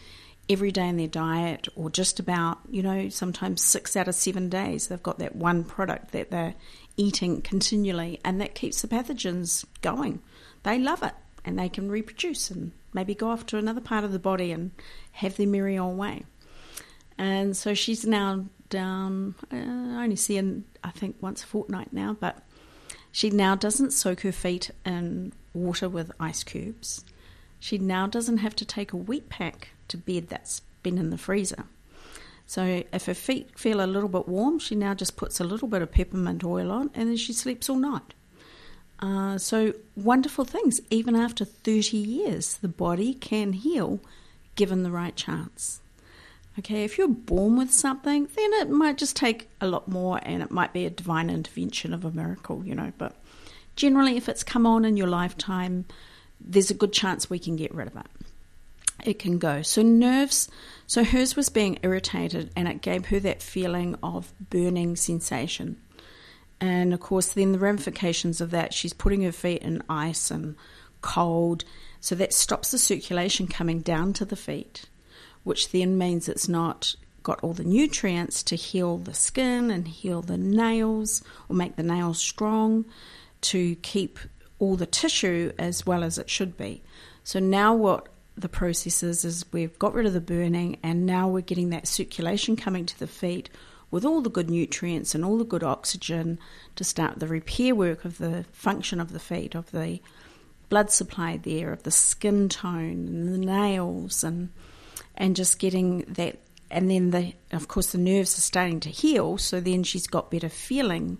every 0.49 0.71
day 0.71 0.87
in 0.87 0.95
their 0.97 1.07
diet, 1.07 1.67
or 1.75 1.89
just 1.89 2.19
about, 2.19 2.59
you 2.69 2.81
know, 2.81 3.09
sometimes 3.09 3.61
six 3.61 3.97
out 3.97 4.07
of 4.07 4.15
seven 4.15 4.47
days, 4.47 4.87
they've 4.87 5.03
got 5.03 5.19
that 5.19 5.35
one 5.35 5.65
product 5.65 6.11
that 6.11 6.31
they're 6.31 6.55
eating 6.97 7.41
continually, 7.41 8.19
and 8.25 8.41
that 8.41 8.55
keeps 8.55 8.81
the 8.81 8.87
pathogens 8.87 9.65
going. 9.81 10.21
They 10.63 10.79
love 10.79 11.03
it, 11.03 11.13
and 11.45 11.57
they 11.57 11.69
can 11.69 11.89
reproduce 11.89 12.51
and 12.51 12.71
maybe 12.93 13.15
go 13.15 13.29
off 13.29 13.45
to 13.47 13.57
another 13.57 13.81
part 13.81 14.03
of 14.03 14.11
the 14.11 14.19
body 14.19 14.51
and 14.51 14.71
have 15.13 15.37
their 15.37 15.47
merry 15.47 15.77
old 15.77 15.97
way. 15.97 16.25
And 17.17 17.55
so 17.55 17.73
she's 17.73 18.05
now 18.05 18.45
down, 18.69 19.35
uh, 19.51 19.55
I 19.55 20.03
only 20.03 20.15
see 20.15 20.37
her, 20.37 20.61
I 20.83 20.91
think, 20.91 21.15
once 21.21 21.43
a 21.43 21.47
fortnight 21.47 21.93
now, 21.93 22.17
but 22.19 22.39
she 23.11 23.29
now 23.29 23.55
doesn't 23.55 23.93
soak 23.93 24.21
her 24.21 24.31
feet 24.31 24.71
in 24.85 25.33
water 25.53 25.89
with 25.89 26.11
ice 26.19 26.43
cubes. 26.43 27.05
She 27.59 27.77
now 27.77 28.07
doesn't 28.07 28.37
have 28.37 28.55
to 28.57 28.65
take 28.65 28.93
a 28.93 28.97
wheat 28.97 29.29
pack 29.29 29.69
to 29.87 29.97
bed 29.97 30.27
that's 30.27 30.61
been 30.83 30.97
in 30.97 31.09
the 31.09 31.17
freezer. 31.17 31.65
So 32.47 32.83
if 32.93 33.05
her 33.05 33.13
feet 33.13 33.59
feel 33.59 33.83
a 33.83 33.85
little 33.85 34.07
bit 34.07 34.27
warm, 34.27 34.57
she 34.57 34.73
now 34.73 34.93
just 34.93 35.17
puts 35.17 35.41
a 35.41 35.43
little 35.43 35.67
bit 35.67 35.81
of 35.81 35.91
peppermint 35.91 36.45
oil 36.45 36.71
on 36.71 36.89
and 36.95 37.09
then 37.09 37.17
she 37.17 37.33
sleeps 37.33 37.69
all 37.69 37.75
night. 37.75 38.13
Uh, 38.99 39.37
so 39.37 39.73
wonderful 39.95 40.45
things. 40.45 40.79
Even 40.89 41.15
after 41.15 41.43
30 41.43 41.97
years, 41.97 42.55
the 42.55 42.69
body 42.69 43.13
can 43.13 43.51
heal 43.51 43.99
given 44.55 44.83
the 44.83 44.89
right 44.89 45.15
chance. 45.15 45.81
Okay, 46.57 46.85
if 46.85 46.97
you're 46.97 47.09
born 47.09 47.57
with 47.57 47.71
something, 47.71 48.27
then 48.35 48.53
it 48.53 48.69
might 48.69 48.97
just 48.97 49.15
take 49.15 49.49
a 49.61 49.67
lot 49.67 49.87
more 49.87 50.19
and 50.23 50.41
it 50.41 50.49
might 50.49 50.73
be 50.73 50.85
a 50.85 50.89
divine 50.89 51.29
intervention 51.29 51.93
of 51.93 52.05
a 52.05 52.11
miracle, 52.11 52.65
you 52.65 52.73
know. 52.73 52.93
But 52.97 53.13
generally, 53.75 54.15
if 54.17 54.27
it's 54.29 54.43
come 54.43 54.65
on 54.65 54.85
in 54.85 54.97
your 54.97 55.07
lifetime, 55.07 55.85
there's 56.39 56.71
a 56.71 56.73
good 56.73 56.93
chance 56.93 57.29
we 57.29 57.39
can 57.39 57.57
get 57.57 57.75
rid 57.75 57.87
of 57.87 57.97
it 57.97 58.07
it 59.03 59.19
can 59.19 59.37
go. 59.37 59.61
So, 59.61 59.81
nerves, 59.81 60.49
so 60.85 61.03
hers 61.03 61.35
was 61.35 61.49
being 61.49 61.79
irritated 61.83 62.51
and 62.55 62.67
it 62.67 62.81
gave 62.81 63.07
her 63.07 63.19
that 63.19 63.41
feeling 63.41 63.95
of 64.01 64.33
burning 64.49 64.95
sensation. 64.95 65.77
And 66.59 66.93
of 66.93 66.99
course, 66.99 67.33
then 67.33 67.51
the 67.51 67.59
ramifications 67.59 68.41
of 68.41 68.51
that, 68.51 68.73
she's 68.73 68.93
putting 68.93 69.21
her 69.23 69.31
feet 69.31 69.61
in 69.61 69.83
ice 69.89 70.31
and 70.31 70.55
cold. 71.01 71.63
So 71.99 72.15
that 72.15 72.33
stops 72.33 72.71
the 72.71 72.77
circulation 72.77 73.47
coming 73.47 73.81
down 73.81 74.13
to 74.13 74.25
the 74.25 74.35
feet, 74.35 74.85
which 75.43 75.71
then 75.71 75.97
means 75.97 76.27
it's 76.27 76.49
not 76.49 76.95
got 77.23 77.43
all 77.43 77.53
the 77.53 77.63
nutrients 77.63 78.41
to 78.41 78.55
heal 78.55 78.97
the 78.97 79.13
skin 79.13 79.69
and 79.69 79.87
heal 79.87 80.21
the 80.21 80.37
nails 80.37 81.21
or 81.49 81.55
make 81.55 81.75
the 81.75 81.83
nails 81.83 82.19
strong 82.19 82.85
to 83.41 83.75
keep 83.77 84.17
all 84.59 84.77
the 84.77 84.85
tissue 84.85 85.51
as 85.59 85.85
well 85.85 86.03
as 86.03 86.17
it 86.17 86.29
should 86.29 86.55
be. 86.57 86.81
So 87.23 87.39
now 87.39 87.75
what 87.75 88.07
the 88.37 88.49
processes 88.49 89.25
is 89.25 89.45
we've 89.51 89.77
got 89.79 89.93
rid 89.93 90.05
of 90.05 90.13
the 90.13 90.21
burning 90.21 90.77
and 90.83 91.05
now 91.05 91.27
we're 91.27 91.41
getting 91.41 91.71
that 91.71 91.87
circulation 91.87 92.55
coming 92.55 92.85
to 92.85 92.99
the 92.99 93.07
feet 93.07 93.49
with 93.89 94.05
all 94.05 94.21
the 94.21 94.29
good 94.29 94.49
nutrients 94.49 95.15
and 95.15 95.25
all 95.25 95.37
the 95.37 95.43
good 95.43 95.63
oxygen 95.63 96.37
to 96.75 96.83
start 96.83 97.19
the 97.19 97.27
repair 97.27 97.73
work 97.73 98.05
of 98.05 98.19
the 98.19 98.45
function 98.51 98.99
of 98.99 99.11
the 99.11 99.19
feet, 99.19 99.55
of 99.55 99.71
the 99.71 99.99
blood 100.69 100.91
supply 100.91 101.37
there, 101.37 101.71
of 101.71 101.83
the 101.83 101.91
skin 101.91 102.47
tone 102.47 103.07
and 103.07 103.33
the 103.33 103.37
nails 103.37 104.23
and 104.23 104.49
and 105.15 105.35
just 105.35 105.57
getting 105.57 106.01
that 106.01 106.37
and 106.69 106.91
then 106.91 107.09
the 107.09 107.33
of 107.51 107.67
course 107.67 107.91
the 107.91 107.97
nerves 107.97 108.37
are 108.37 108.41
starting 108.41 108.79
to 108.81 108.89
heal, 108.89 109.37
so 109.37 109.59
then 109.59 109.83
she's 109.83 110.05
got 110.05 110.29
better 110.29 110.49
feeling 110.49 111.17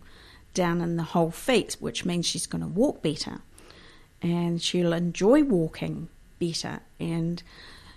down 0.53 0.81
in 0.81 0.97
the 0.97 1.03
whole 1.03 1.31
feet, 1.31 1.77
which 1.79 2.05
means 2.05 2.25
she's 2.25 2.47
going 2.47 2.61
to 2.61 2.67
walk 2.67 3.01
better, 3.01 3.39
and 4.21 4.61
she'll 4.61 4.93
enjoy 4.93 5.41
walking 5.43 6.09
better. 6.39 6.79
And 6.99 7.41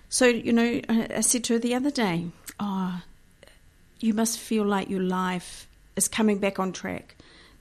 so 0.09 0.27
you 0.27 0.53
know, 0.53 0.81
I 0.89 1.21
said 1.21 1.45
to 1.45 1.55
her 1.55 1.59
the 1.59 1.75
other 1.75 1.91
day, 1.91 2.27
"Oh, 2.59 3.03
you 4.01 4.15
must 4.15 4.39
feel 4.39 4.65
like 4.65 4.89
your 4.91 5.03
life 5.03 5.69
is 5.97 6.09
coming 6.09 6.39
back 6.39 6.59
on 6.59 6.73
track." 6.73 7.17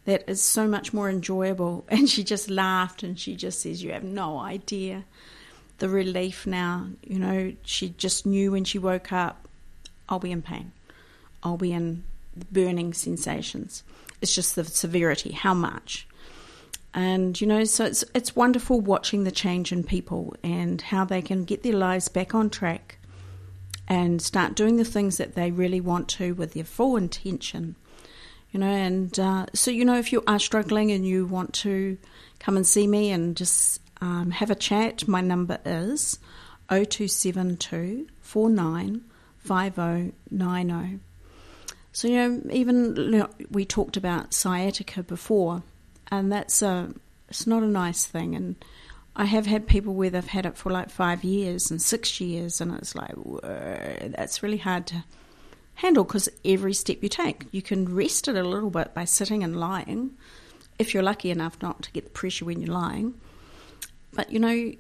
That 0.06 0.28
is 0.28 0.42
so 0.42 0.68
much 0.68 0.94
more 0.94 1.10
enjoyable. 1.10 1.86
And 1.90 2.10
she 2.10 2.24
just 2.24 2.50
laughed 2.50 3.04
and 3.04 3.20
she 3.20 3.36
just 3.36 3.62
says, 3.62 3.84
You 3.84 3.92
have 3.92 4.04
no 4.04 4.40
idea 4.40 5.04
the 5.78 5.90
relief 5.90 6.48
now. 6.48 6.88
You 7.04 7.20
know, 7.20 7.54
she 7.64 7.90
just 7.90 8.26
knew 8.26 8.52
when 8.52 8.64
she 8.64 8.80
woke 8.80 9.12
up 9.12 9.50
I'll 10.10 10.20
be 10.20 10.32
in 10.32 10.42
pain. 10.42 10.72
I'll 11.44 11.58
be 11.58 11.72
in 11.72 12.04
burning 12.52 12.94
sensations. 12.94 13.84
It's 14.22 14.34
just 14.34 14.56
the 14.56 14.66
severity, 14.66 15.32
how 15.32 15.54
much. 15.54 16.08
And 16.94 17.40
you 17.40 17.46
know, 17.46 17.64
so 17.66 17.86
it's 17.86 18.04
it's 18.16 18.36
wonderful 18.36 18.82
watching 18.82 19.24
the 19.24 19.32
change 19.32 19.72
in 19.72 19.84
people 19.84 20.36
and 20.44 20.82
how 20.82 21.06
they 21.06 21.22
can 21.22 21.46
get 21.46 21.64
their 21.64 21.74
lives 21.74 22.08
back 22.08 22.34
on 22.34 22.50
track 22.50 22.98
and 23.88 24.22
start 24.22 24.56
doing 24.56 24.78
the 24.78 24.86
things 24.86 25.18
that 25.18 25.36
they 25.36 25.52
really 25.52 25.82
want 25.82 26.08
to 26.10 26.34
with 26.34 26.54
their 26.54 26.64
full 26.64 26.96
intention. 26.98 27.76
You 28.52 28.60
know, 28.60 28.68
and 28.68 29.20
uh, 29.20 29.46
so 29.54 29.70
you 29.70 29.86
know, 29.86 29.98
if 29.98 30.12
you 30.12 30.24
are 30.26 30.40
struggling 30.40 30.92
and 30.92 31.06
you 31.06 31.26
want 31.26 31.54
to 31.56 31.98
come 32.40 32.58
and 32.58 32.66
see 32.66 32.88
me 32.88 33.12
and 33.12 33.38
just 33.38 33.82
um, 34.02 34.32
have 34.32 34.50
a 34.50 34.56
chat, 34.56 35.08
my 35.08 35.22
number 35.22 35.60
is 35.66 36.18
0272 36.70 38.08
49 38.22 39.02
5090. 39.40 41.00
So, 41.92 42.08
you 42.08 42.16
know, 42.16 42.42
even 42.52 42.96
you 42.96 43.10
know, 43.12 43.30
we 43.50 43.66
talked 43.66 43.98
about 43.98 44.34
sciatica 44.34 45.04
before, 45.04 45.64
and 46.12 46.32
that's 46.32 46.62
a, 46.62 46.94
it's 47.30 47.48
not 47.48 47.64
a 47.64 47.68
nice 47.68 48.06
thing. 48.06 48.36
And 48.36 48.56
I 49.16 49.26
have 49.26 49.46
had 49.46 49.68
people 49.68 49.94
where 49.94 50.10
they've 50.10 50.26
had 50.26 50.46
it 50.46 50.58
for 50.58 50.72
like 50.72 50.90
five 50.90 51.24
years 51.24 51.72
and 51.72 51.82
six 51.82 52.22
years, 52.22 52.62
and 52.62 52.74
it's 52.74 52.96
like, 52.96 53.14
whoa, 53.14 53.40
that's 54.10 54.42
really 54.44 54.58
hard 54.58 54.88
to 54.88 55.04
handle 55.76 56.04
because 56.04 56.30
every 56.44 56.74
step 56.74 56.98
you 57.02 57.10
take, 57.10 57.46
you 57.52 57.62
can 57.62 57.94
rest 57.94 58.28
it 58.28 58.36
a 58.36 58.44
little 58.44 58.70
bit 58.70 58.94
by 58.94 59.06
sitting 59.06 59.44
and 59.44 59.60
lying, 59.60 60.12
if 60.78 60.94
you're 60.94 61.04
lucky 61.04 61.32
enough 61.32 61.58
not 61.62 61.82
to 61.84 61.92
get 61.92 62.06
the 62.06 62.10
pressure 62.10 62.46
when 62.46 62.62
you're 62.62 62.74
lying. 62.74 63.14
But 64.14 64.32
you 64.32 64.40
know, 64.40 64.74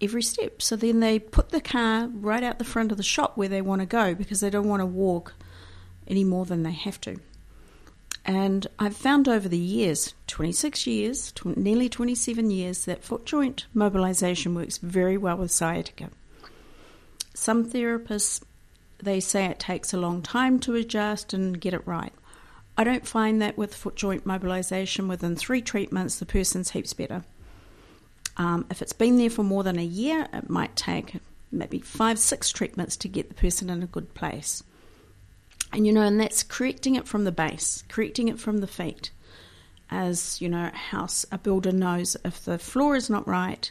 every 0.00 0.22
step. 0.22 0.60
So 0.60 0.76
then 0.76 1.00
they 1.00 1.18
put 1.18 1.50
the 1.50 1.60
car 1.60 2.08
right 2.08 2.42
out 2.42 2.58
the 2.58 2.64
front 2.64 2.90
of 2.90 2.96
the 2.96 3.02
shop 3.02 3.36
where 3.36 3.48
they 3.48 3.62
want 3.62 3.80
to 3.80 3.86
go 3.86 4.14
because 4.14 4.40
they 4.40 4.50
don't 4.50 4.68
want 4.68 4.80
to 4.80 4.86
walk 4.86 5.34
any 6.08 6.24
more 6.24 6.44
than 6.44 6.62
they 6.62 6.72
have 6.72 7.00
to. 7.02 7.16
And 8.24 8.66
I've 8.78 8.96
found 8.96 9.28
over 9.28 9.48
the 9.48 9.58
years, 9.58 10.14
26 10.28 10.86
years, 10.86 11.32
tw- 11.32 11.56
nearly 11.56 11.88
27 11.88 12.50
years, 12.50 12.84
that 12.84 13.02
foot 13.02 13.26
joint 13.26 13.66
mobilization 13.74 14.54
works 14.54 14.78
very 14.78 15.16
well 15.16 15.36
with 15.36 15.50
sciatica. 15.50 16.10
Some 17.34 17.68
therapists, 17.68 18.42
they 19.02 19.18
say 19.18 19.46
it 19.46 19.58
takes 19.58 19.92
a 19.92 19.98
long 19.98 20.22
time 20.22 20.60
to 20.60 20.76
adjust 20.76 21.34
and 21.34 21.60
get 21.60 21.74
it 21.74 21.86
right. 21.86 22.12
I 22.76 22.84
don't 22.84 23.06
find 23.06 23.42
that 23.42 23.58
with 23.58 23.74
foot 23.74 23.96
joint 23.96 24.24
mobilization, 24.24 25.08
within 25.08 25.34
three 25.34 25.60
treatments, 25.60 26.18
the 26.18 26.26
person's 26.26 26.70
heaps 26.70 26.92
better. 26.92 27.24
Um, 28.36 28.66
if 28.70 28.80
it's 28.80 28.94
been 28.94 29.18
there 29.18 29.30
for 29.30 29.42
more 29.42 29.62
than 29.62 29.78
a 29.78 29.84
year, 29.84 30.28
it 30.32 30.48
might 30.48 30.74
take 30.76 31.16
maybe 31.50 31.80
five, 31.80 32.18
six 32.18 32.50
treatments 32.50 32.96
to 32.98 33.08
get 33.08 33.28
the 33.28 33.34
person 33.34 33.68
in 33.68 33.82
a 33.82 33.86
good 33.86 34.14
place. 34.14 34.62
And 35.72 35.86
you 35.86 35.92
know, 35.92 36.02
and 36.02 36.20
that's 36.20 36.42
correcting 36.42 36.96
it 36.96 37.08
from 37.08 37.24
the 37.24 37.32
base, 37.32 37.84
correcting 37.88 38.28
it 38.28 38.38
from 38.38 38.58
the 38.58 38.66
feet. 38.66 39.10
As 39.90 40.40
you 40.40 40.48
know, 40.48 40.70
a 40.72 40.76
house, 40.76 41.24
a 41.32 41.38
builder 41.38 41.72
knows 41.72 42.16
if 42.24 42.44
the 42.44 42.58
floor 42.58 42.96
is 42.96 43.10
not 43.10 43.26
right, 43.26 43.70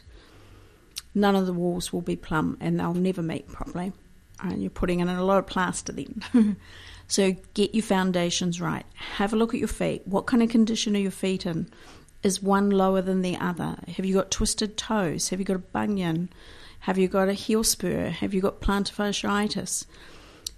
none 1.14 1.36
of 1.36 1.46
the 1.46 1.52
walls 1.52 1.92
will 1.92 2.00
be 2.00 2.16
plumb 2.16 2.56
and 2.60 2.78
they'll 2.78 2.94
never 2.94 3.22
meet 3.22 3.48
properly. 3.48 3.92
And 4.40 4.60
you're 4.60 4.70
putting 4.70 5.00
in 5.00 5.08
a 5.08 5.24
lot 5.24 5.38
of 5.38 5.46
plaster 5.46 5.92
then. 5.92 6.56
so 7.06 7.36
get 7.54 7.74
your 7.74 7.84
foundations 7.84 8.60
right. 8.60 8.86
Have 8.94 9.32
a 9.32 9.36
look 9.36 9.54
at 9.54 9.60
your 9.60 9.68
feet. 9.68 10.02
What 10.04 10.26
kind 10.26 10.42
of 10.42 10.48
condition 10.48 10.96
are 10.96 11.00
your 11.00 11.12
feet 11.12 11.46
in? 11.46 11.68
is 12.22 12.42
one 12.42 12.70
lower 12.70 13.02
than 13.02 13.22
the 13.22 13.36
other? 13.36 13.76
Have 13.96 14.06
you 14.06 14.14
got 14.14 14.30
twisted 14.30 14.76
toes? 14.76 15.30
Have 15.30 15.40
you 15.40 15.44
got 15.44 15.56
a 15.56 15.60
bunion? 15.60 16.30
Have 16.80 16.98
you 16.98 17.08
got 17.08 17.28
a 17.28 17.32
heel 17.32 17.64
spur? 17.64 18.08
Have 18.08 18.34
you 18.34 18.40
got 18.40 18.60
plantar 18.60 18.92
fasciitis? 18.94 19.86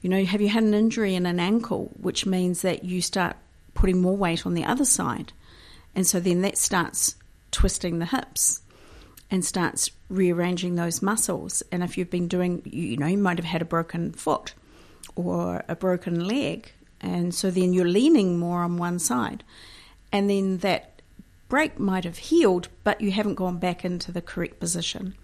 You 0.04 0.10
know, 0.10 0.22
have 0.26 0.42
you 0.42 0.50
had 0.50 0.64
an 0.64 0.74
injury 0.74 1.14
in 1.14 1.24
an 1.24 1.40
ankle, 1.40 1.90
which 1.98 2.26
means 2.26 2.60
that 2.60 2.84
you 2.84 3.00
start 3.00 3.38
putting 3.72 4.02
more 4.02 4.14
weight 4.14 4.44
on 4.44 4.52
the 4.52 4.66
other 4.66 4.84
side? 4.84 5.32
And 5.94 6.06
so 6.06 6.20
then 6.20 6.42
that 6.42 6.58
starts 6.58 7.14
twisting 7.52 8.00
the 8.00 8.04
hips 8.04 8.60
and 9.30 9.42
starts 9.42 9.90
rearranging 10.10 10.74
those 10.74 11.00
muscles. 11.00 11.62
And 11.72 11.82
if 11.82 11.96
you've 11.96 12.10
been 12.10 12.28
doing, 12.28 12.60
you 12.66 12.98
know, 12.98 13.06
you 13.06 13.16
might 13.16 13.38
have 13.38 13.46
had 13.46 13.62
a 13.62 13.64
broken 13.64 14.12
foot 14.12 14.52
or 15.16 15.64
a 15.68 15.74
broken 15.74 16.28
leg. 16.28 16.70
And 17.00 17.34
so 17.34 17.50
then 17.50 17.72
you're 17.72 17.88
leaning 17.88 18.38
more 18.38 18.60
on 18.60 18.76
one 18.76 18.98
side. 18.98 19.42
And 20.12 20.28
then 20.28 20.58
that 20.58 21.00
break 21.48 21.78
might 21.78 22.04
have 22.04 22.18
healed, 22.18 22.68
but 22.82 23.00
you 23.00 23.10
haven't 23.10 23.36
gone 23.36 23.56
back 23.56 23.86
into 23.86 24.12
the 24.12 24.20
correct 24.20 24.60
position. 24.60 25.14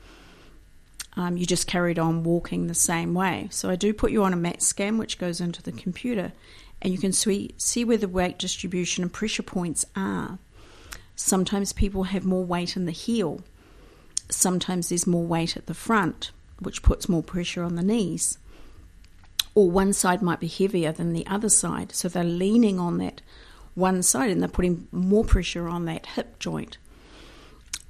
Um, 1.16 1.36
you 1.36 1.44
just 1.44 1.66
carried 1.66 1.98
on 1.98 2.22
walking 2.22 2.66
the 2.66 2.74
same 2.74 3.14
way. 3.14 3.48
So 3.50 3.68
I 3.68 3.76
do 3.76 3.92
put 3.92 4.12
you 4.12 4.22
on 4.22 4.32
a 4.32 4.36
mat 4.36 4.62
scan, 4.62 4.96
which 4.96 5.18
goes 5.18 5.40
into 5.40 5.62
the 5.62 5.72
computer, 5.72 6.32
and 6.80 6.92
you 6.92 6.98
can 6.98 7.12
see, 7.12 7.54
see 7.56 7.84
where 7.84 7.98
the 7.98 8.08
weight 8.08 8.38
distribution 8.38 9.02
and 9.02 9.12
pressure 9.12 9.42
points 9.42 9.84
are. 9.96 10.38
Sometimes 11.16 11.72
people 11.72 12.04
have 12.04 12.24
more 12.24 12.44
weight 12.44 12.76
in 12.76 12.86
the 12.86 12.92
heel. 12.92 13.42
Sometimes 14.30 14.88
there's 14.88 15.06
more 15.06 15.26
weight 15.26 15.56
at 15.56 15.66
the 15.66 15.74
front, 15.74 16.30
which 16.60 16.82
puts 16.82 17.08
more 17.08 17.22
pressure 17.22 17.62
on 17.62 17.74
the 17.74 17.82
knees. 17.82 18.38
Or 19.54 19.70
one 19.70 19.92
side 19.92 20.22
might 20.22 20.40
be 20.40 20.46
heavier 20.46 20.92
than 20.92 21.12
the 21.12 21.26
other 21.26 21.48
side, 21.48 21.92
so 21.92 22.08
they're 22.08 22.24
leaning 22.24 22.78
on 22.78 22.98
that 22.98 23.20
one 23.74 24.02
side 24.02 24.30
and 24.30 24.40
they're 24.40 24.48
putting 24.48 24.86
more 24.92 25.24
pressure 25.24 25.68
on 25.68 25.84
that 25.86 26.06
hip 26.06 26.38
joint, 26.38 26.78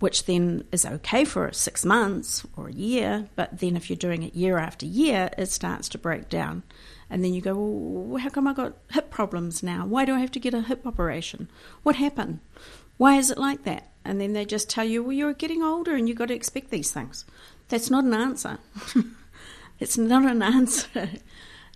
which 0.01 0.25
then 0.25 0.65
is 0.73 0.85
okay 0.85 1.25
for 1.25 1.53
six 1.53 1.85
months 1.85 2.45
or 2.57 2.69
a 2.69 2.73
year. 2.73 3.29
But 3.37 3.61
then 3.61 3.77
if 3.77 3.89
you're 3.89 3.97
doing 3.97 4.23
it 4.23 4.35
year 4.35 4.59
after 4.59 4.87
year, 4.87 5.31
it 5.39 5.51
starts 5.51 5.89
to 5.91 5.99
break 5.99 6.29
down. 6.29 6.65
And 7.09 7.23
then 7.23 7.35
you 7.35 7.41
go, 7.41 7.55
well, 7.55 8.23
how 8.23 8.31
come 8.31 8.49
I 8.49 8.55
got 8.55 8.77
hip 8.91 9.11
problems 9.11 9.63
now? 9.63 9.87
Why 9.87 10.05
do 10.05 10.15
I 10.15 10.21
have 10.21 10.33
to 10.33 10.41
get 10.41 10.55
a 10.55 10.63
hip 10.63 10.87
operation? 10.87 11.49
What 11.83 11.97
happened? 11.97 12.41
Why 12.97 13.17
is 13.17 13.31
it 13.31 13.39
like 13.39 13.65
that? 13.65 13.91
And 14.05 14.21
then 14.21 14.33
they 14.33 14.45
just 14.45 14.71
tell 14.71 14.85
you, 14.85 15.03
well, 15.03 15.13
you're 15.13 15.35
getting 15.35 15.63
older 15.63 15.95
and 15.95 16.09
you've 16.09 16.19
got 16.19 16.29
to 16.29 16.35
expect 16.35 16.71
these 16.71 16.91
things. 16.91 17.25
That's 17.69 17.91
not 17.91 18.05
an 18.05 18.15
answer. 18.15 18.59
it's 19.81 19.99
not 19.99 20.25
an 20.25 20.43
answer. 20.43 21.11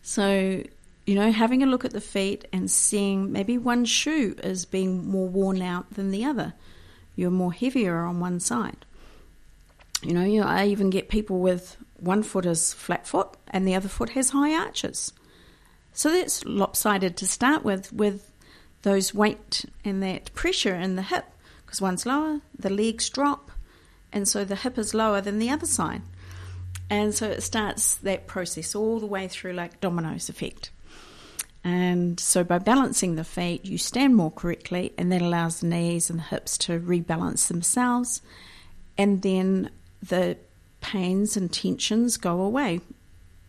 So 0.03 0.63
you 1.07 1.15
know, 1.15 1.31
having 1.31 1.63
a 1.63 1.67
look 1.67 1.85
at 1.85 1.93
the 1.93 2.01
feet 2.01 2.47
and 2.53 2.71
seeing 2.71 3.31
maybe 3.31 3.59
one 3.59 3.85
shoe 3.85 4.35
is 4.43 4.65
being 4.65 5.07
more 5.07 5.29
worn 5.29 5.61
out 5.61 5.93
than 5.95 6.11
the 6.11 6.25
other. 6.25 6.55
You're 7.17 7.31
more 7.31 7.53
heavier 7.53 8.05
on 8.05 8.21
one 8.21 8.41
side. 8.41 8.85
You 10.03 10.13
know, 10.13 10.25
you 10.25 10.41
know, 10.41 10.47
I 10.47 10.67
even 10.67 10.91
get 10.91 11.09
people 11.09 11.41
with 11.41 11.77
one 11.97 12.23
foot 12.23 12.45
is 12.45 12.73
flat 12.75 13.07
foot 13.07 13.37
and 13.49 13.67
the 13.67 13.75
other 13.75 13.89
foot 13.89 14.11
has 14.11 14.31
high 14.31 14.55
arches. 14.55 15.13
So 15.93 16.11
that's 16.11 16.45
lopsided 16.45 17.17
to 17.19 17.27
start 17.27 17.65
with, 17.65 17.93
with 17.93 18.31
those 18.83 19.15
weight 19.15 19.65
and 19.85 20.03
that 20.03 20.35
pressure 20.35 20.75
in 20.75 20.97
the 20.97 21.03
hip, 21.03 21.25
because 21.65 21.81
one's 21.81 22.05
lower, 22.05 22.41
the 22.59 22.71
legs 22.71 23.09
drop, 23.09 23.51
and 24.13 24.29
so 24.29 24.45
the 24.45 24.57
hip 24.57 24.77
is 24.77 24.93
lower 24.93 25.21
than 25.21 25.39
the 25.39 25.51
other 25.51 25.67
side. 25.67 26.03
And 26.91 27.15
so 27.15 27.29
it 27.29 27.43
starts 27.43 27.95
that 27.97 28.27
process 28.27 28.75
all 28.75 29.01
the 29.01 29.07
way 29.07 29.27
through 29.27 29.55
like 29.55 29.81
dominoes 29.81 30.29
effect. 30.29 30.71
And 31.65 32.21
so 32.21 32.45
by 32.45 32.59
balancing 32.59 33.15
the 33.15 33.25
feet, 33.25 33.65
you 33.65 33.79
stand 33.79 34.15
more 34.15 34.31
correctly, 34.31 34.93
and 34.99 35.11
that 35.11 35.23
allows 35.23 35.61
the 35.61 35.67
knees 35.67 36.11
and 36.11 36.19
the 36.19 36.25
hips 36.25 36.59
to 36.59 36.79
rebalance 36.79 37.49
themselves. 37.49 38.21
And 38.99 39.23
then 39.23 39.71
the 40.03 40.37
pains 40.83 41.39
and 41.39 41.51
tensions 41.51 42.19
go 42.19 42.43
away 42.43 42.83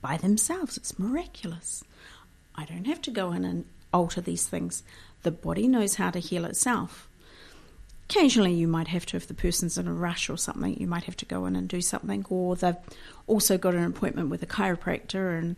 by 0.01 0.15
themselves. 0.15 0.77
It's 0.77 0.98
miraculous. 0.98 1.84
I 2.55 2.63
don't 2.63 2.88
have 2.88 3.01
to 3.01 3.12
go 3.12 3.34
in 3.34 3.43
and 3.43 3.65
alter 3.93 4.22
these 4.22 4.48
things. 4.48 4.84
The 5.24 5.31
body 5.31 5.67
knows 5.67 5.95
how 5.95 6.12
to 6.12 6.19
heal 6.19 6.45
itself. 6.45 7.10
Occasionally, 8.10 8.53
you 8.53 8.67
might 8.67 8.88
have 8.89 9.05
to, 9.07 9.17
if 9.17 9.27
the 9.27 9.34
person's 9.34 9.77
in 9.77 9.88
a 9.88 9.93
rush 9.93 10.29
or 10.29 10.38
something, 10.38 10.79
you 10.79 10.88
might 10.88 11.03
have 11.05 11.17
to 11.17 11.25
go 11.25 11.48
in 11.48 11.55
and 11.55 11.67
do 11.67 11.81
something, 11.81 12.25
or 12.29 12.55
they've 12.55 12.75
also 13.27 13.57
got 13.57 13.74
an 13.74 13.84
appointment 13.84 14.29
with 14.29 14.41
a 14.43 14.45
chiropractor 14.48 15.38
and 15.38 15.55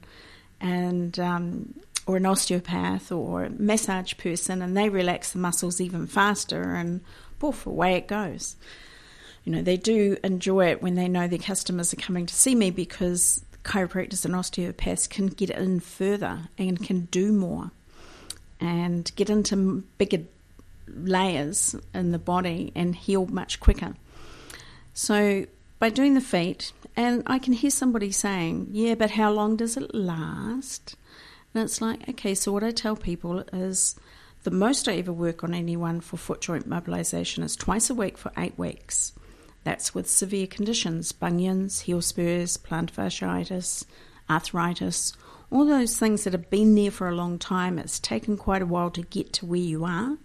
and 0.60 1.20
um, 1.20 1.76
or 2.08 2.18
an 2.18 2.26
osteopath 2.26 3.12
or 3.12 3.50
massage 3.58 4.16
person 4.18 4.62
and 4.62 4.76
they 4.76 4.90
relax 4.90 5.32
the 5.32 5.40
muscles 5.40 5.82
even 5.82 6.08
faster 6.08 6.74
and 6.74 7.02
poof, 7.38 7.68
away 7.68 7.96
it 7.96 8.08
goes. 8.08 8.56
You 9.44 9.52
know, 9.52 9.62
they 9.62 9.78
do 9.78 10.18
enjoy 10.24 10.68
it 10.68 10.82
when 10.82 10.96
they 10.96 11.08
know 11.08 11.28
their 11.28 11.38
customers 11.38 11.94
are 11.94 11.98
coming 11.98 12.26
to 12.26 12.34
see 12.34 12.56
me 12.56 12.72
because 12.72 13.46
chiropractors 13.64 14.26
and 14.26 14.36
osteopaths 14.36 15.08
can 15.08 15.28
get 15.28 15.50
in 15.50 15.80
further 15.82 16.50
and 16.58 16.84
can 16.84 17.02
do 17.12 17.32
more 17.32 17.72
and 18.60 19.12
get 19.16 19.30
into 19.30 19.84
bigger 19.98 20.24
layers 20.88 21.76
in 21.94 22.12
the 22.12 22.20
body 22.20 22.72
and 22.76 22.96
heal 22.96 23.26
much 23.28 23.60
quicker. 23.60 23.94
So, 24.94 25.46
by 25.80 25.90
doing 25.90 26.16
the 26.16 26.22
feet, 26.22 26.72
and 26.96 27.22
I 27.28 27.38
can 27.38 27.54
hear 27.54 27.70
somebody 27.70 28.12
saying, 28.12 28.70
Yeah, 28.72 28.96
but 28.96 29.12
how 29.12 29.32
long 29.32 29.58
does 29.58 29.78
it 29.78 29.94
last? 29.94 30.96
And 31.54 31.64
it's 31.64 31.82
like, 31.82 32.08
okay, 32.10 32.36
so 32.36 32.52
what 32.52 32.64
I 32.64 32.72
tell 32.72 32.96
people 32.96 33.40
is 33.54 33.96
the 34.44 34.52
most 34.52 34.88
I 34.88 34.98
ever 34.98 35.14
work 35.14 35.44
on 35.44 35.54
anyone 35.54 36.02
for 36.02 36.18
foot 36.18 36.42
joint 36.42 36.68
mobilization 36.68 37.44
is 37.44 37.56
twice 37.56 37.90
a 37.90 37.96
week 37.96 38.18
for 38.18 38.32
eight 38.38 38.58
weeks. 38.58 39.14
That's 39.64 39.94
with 39.94 40.10
severe 40.10 40.48
conditions 40.48 41.12
bunions, 41.12 41.82
heel 41.82 42.02
spurs, 42.02 42.58
plantar 42.58 42.92
fasciitis, 42.92 43.86
arthritis, 44.30 45.14
all 45.50 45.66
those 45.66 45.98
things 45.98 46.24
that 46.24 46.34
have 46.34 46.50
been 46.50 46.76
there 46.76 46.92
for 46.92 47.08
a 47.08 47.16
long 47.16 47.40
time. 47.40 47.80
It's 47.80 48.00
taken 48.00 48.38
quite 48.38 48.62
a 48.62 48.66
while 48.66 48.92
to 48.92 49.02
get 49.02 49.34
to 49.34 49.46
where 49.46 49.60
you 49.60 49.86
are. 49.86 50.18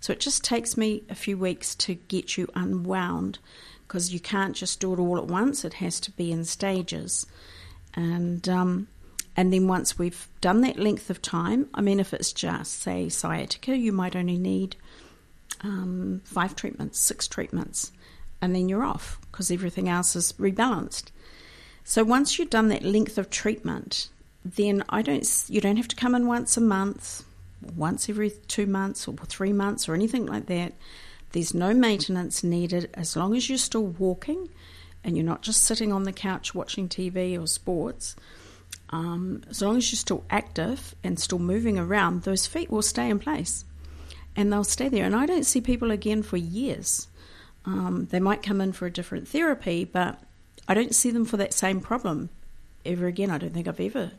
So 0.00 0.12
it 0.12 0.20
just 0.20 0.42
takes 0.42 0.76
me 0.76 1.04
a 1.08 1.14
few 1.14 1.36
weeks 1.36 1.74
to 1.76 1.94
get 1.94 2.38
you 2.38 2.48
unwound 2.54 3.38
because 3.86 4.12
you 4.12 4.20
can't 4.20 4.56
just 4.56 4.80
do 4.80 4.92
it 4.92 4.98
all 4.98 5.18
at 5.18 5.26
once. 5.26 5.64
It 5.64 5.74
has 5.74 6.00
to 6.00 6.10
be 6.10 6.32
in 6.32 6.44
stages. 6.44 7.26
And 7.94 8.48
um, 8.48 8.88
and 9.40 9.50
then 9.54 9.68
once 9.68 9.98
we've 9.98 10.28
done 10.42 10.60
that 10.60 10.78
length 10.78 11.08
of 11.08 11.22
time, 11.22 11.70
I 11.72 11.80
mean, 11.80 11.98
if 11.98 12.12
it's 12.12 12.30
just 12.30 12.82
say 12.82 13.08
sciatica, 13.08 13.74
you 13.74 13.90
might 13.90 14.14
only 14.14 14.36
need 14.36 14.76
um, 15.62 16.20
five 16.26 16.54
treatments, 16.54 16.98
six 16.98 17.26
treatments, 17.26 17.90
and 18.42 18.54
then 18.54 18.68
you're 18.68 18.84
off 18.84 19.18
because 19.22 19.50
everything 19.50 19.88
else 19.88 20.14
is 20.14 20.34
rebalanced. 20.34 21.04
So 21.84 22.04
once 22.04 22.38
you've 22.38 22.50
done 22.50 22.68
that 22.68 22.82
length 22.82 23.16
of 23.16 23.30
treatment, 23.30 24.10
then 24.44 24.84
I 24.90 25.00
don't 25.00 25.26
you 25.48 25.62
don't 25.62 25.78
have 25.78 25.88
to 25.88 25.96
come 25.96 26.14
in 26.14 26.26
once 26.26 26.58
a 26.58 26.60
month, 26.60 27.24
once 27.74 28.10
every 28.10 28.32
two 28.46 28.66
months 28.66 29.08
or 29.08 29.14
three 29.24 29.54
months 29.54 29.88
or 29.88 29.94
anything 29.94 30.26
like 30.26 30.48
that. 30.48 30.74
There's 31.32 31.54
no 31.54 31.72
maintenance 31.72 32.44
needed 32.44 32.90
as 32.92 33.16
long 33.16 33.34
as 33.34 33.48
you're 33.48 33.56
still 33.56 33.86
walking 33.86 34.50
and 35.02 35.16
you're 35.16 35.24
not 35.24 35.40
just 35.40 35.62
sitting 35.62 35.94
on 35.94 36.02
the 36.02 36.12
couch 36.12 36.54
watching 36.54 36.90
TV 36.90 37.42
or 37.42 37.46
sports. 37.46 38.16
Um, 38.90 39.42
as 39.48 39.62
long 39.62 39.76
as 39.76 39.90
you're 39.92 39.98
still 39.98 40.24
active 40.30 40.94
and 41.04 41.18
still 41.18 41.38
moving 41.38 41.78
around, 41.78 42.22
those 42.22 42.46
feet 42.46 42.70
will 42.70 42.82
stay 42.82 43.08
in 43.08 43.18
place 43.18 43.64
and 44.36 44.52
they'll 44.52 44.64
stay 44.64 44.88
there. 44.88 45.04
And 45.04 45.14
I 45.14 45.26
don't 45.26 45.46
see 45.46 45.60
people 45.60 45.90
again 45.90 46.22
for 46.22 46.36
years. 46.36 47.08
Um, 47.64 48.08
they 48.10 48.20
might 48.20 48.42
come 48.42 48.60
in 48.60 48.72
for 48.72 48.86
a 48.86 48.92
different 48.92 49.28
therapy, 49.28 49.84
but 49.84 50.20
I 50.66 50.74
don't 50.74 50.94
see 50.94 51.10
them 51.10 51.24
for 51.24 51.36
that 51.36 51.52
same 51.52 51.80
problem 51.80 52.30
ever 52.84 53.06
again. 53.06 53.30
I 53.30 53.38
don't 53.38 53.52
think 53.52 53.68
I've 53.68 53.80
ever, 53.80 54.12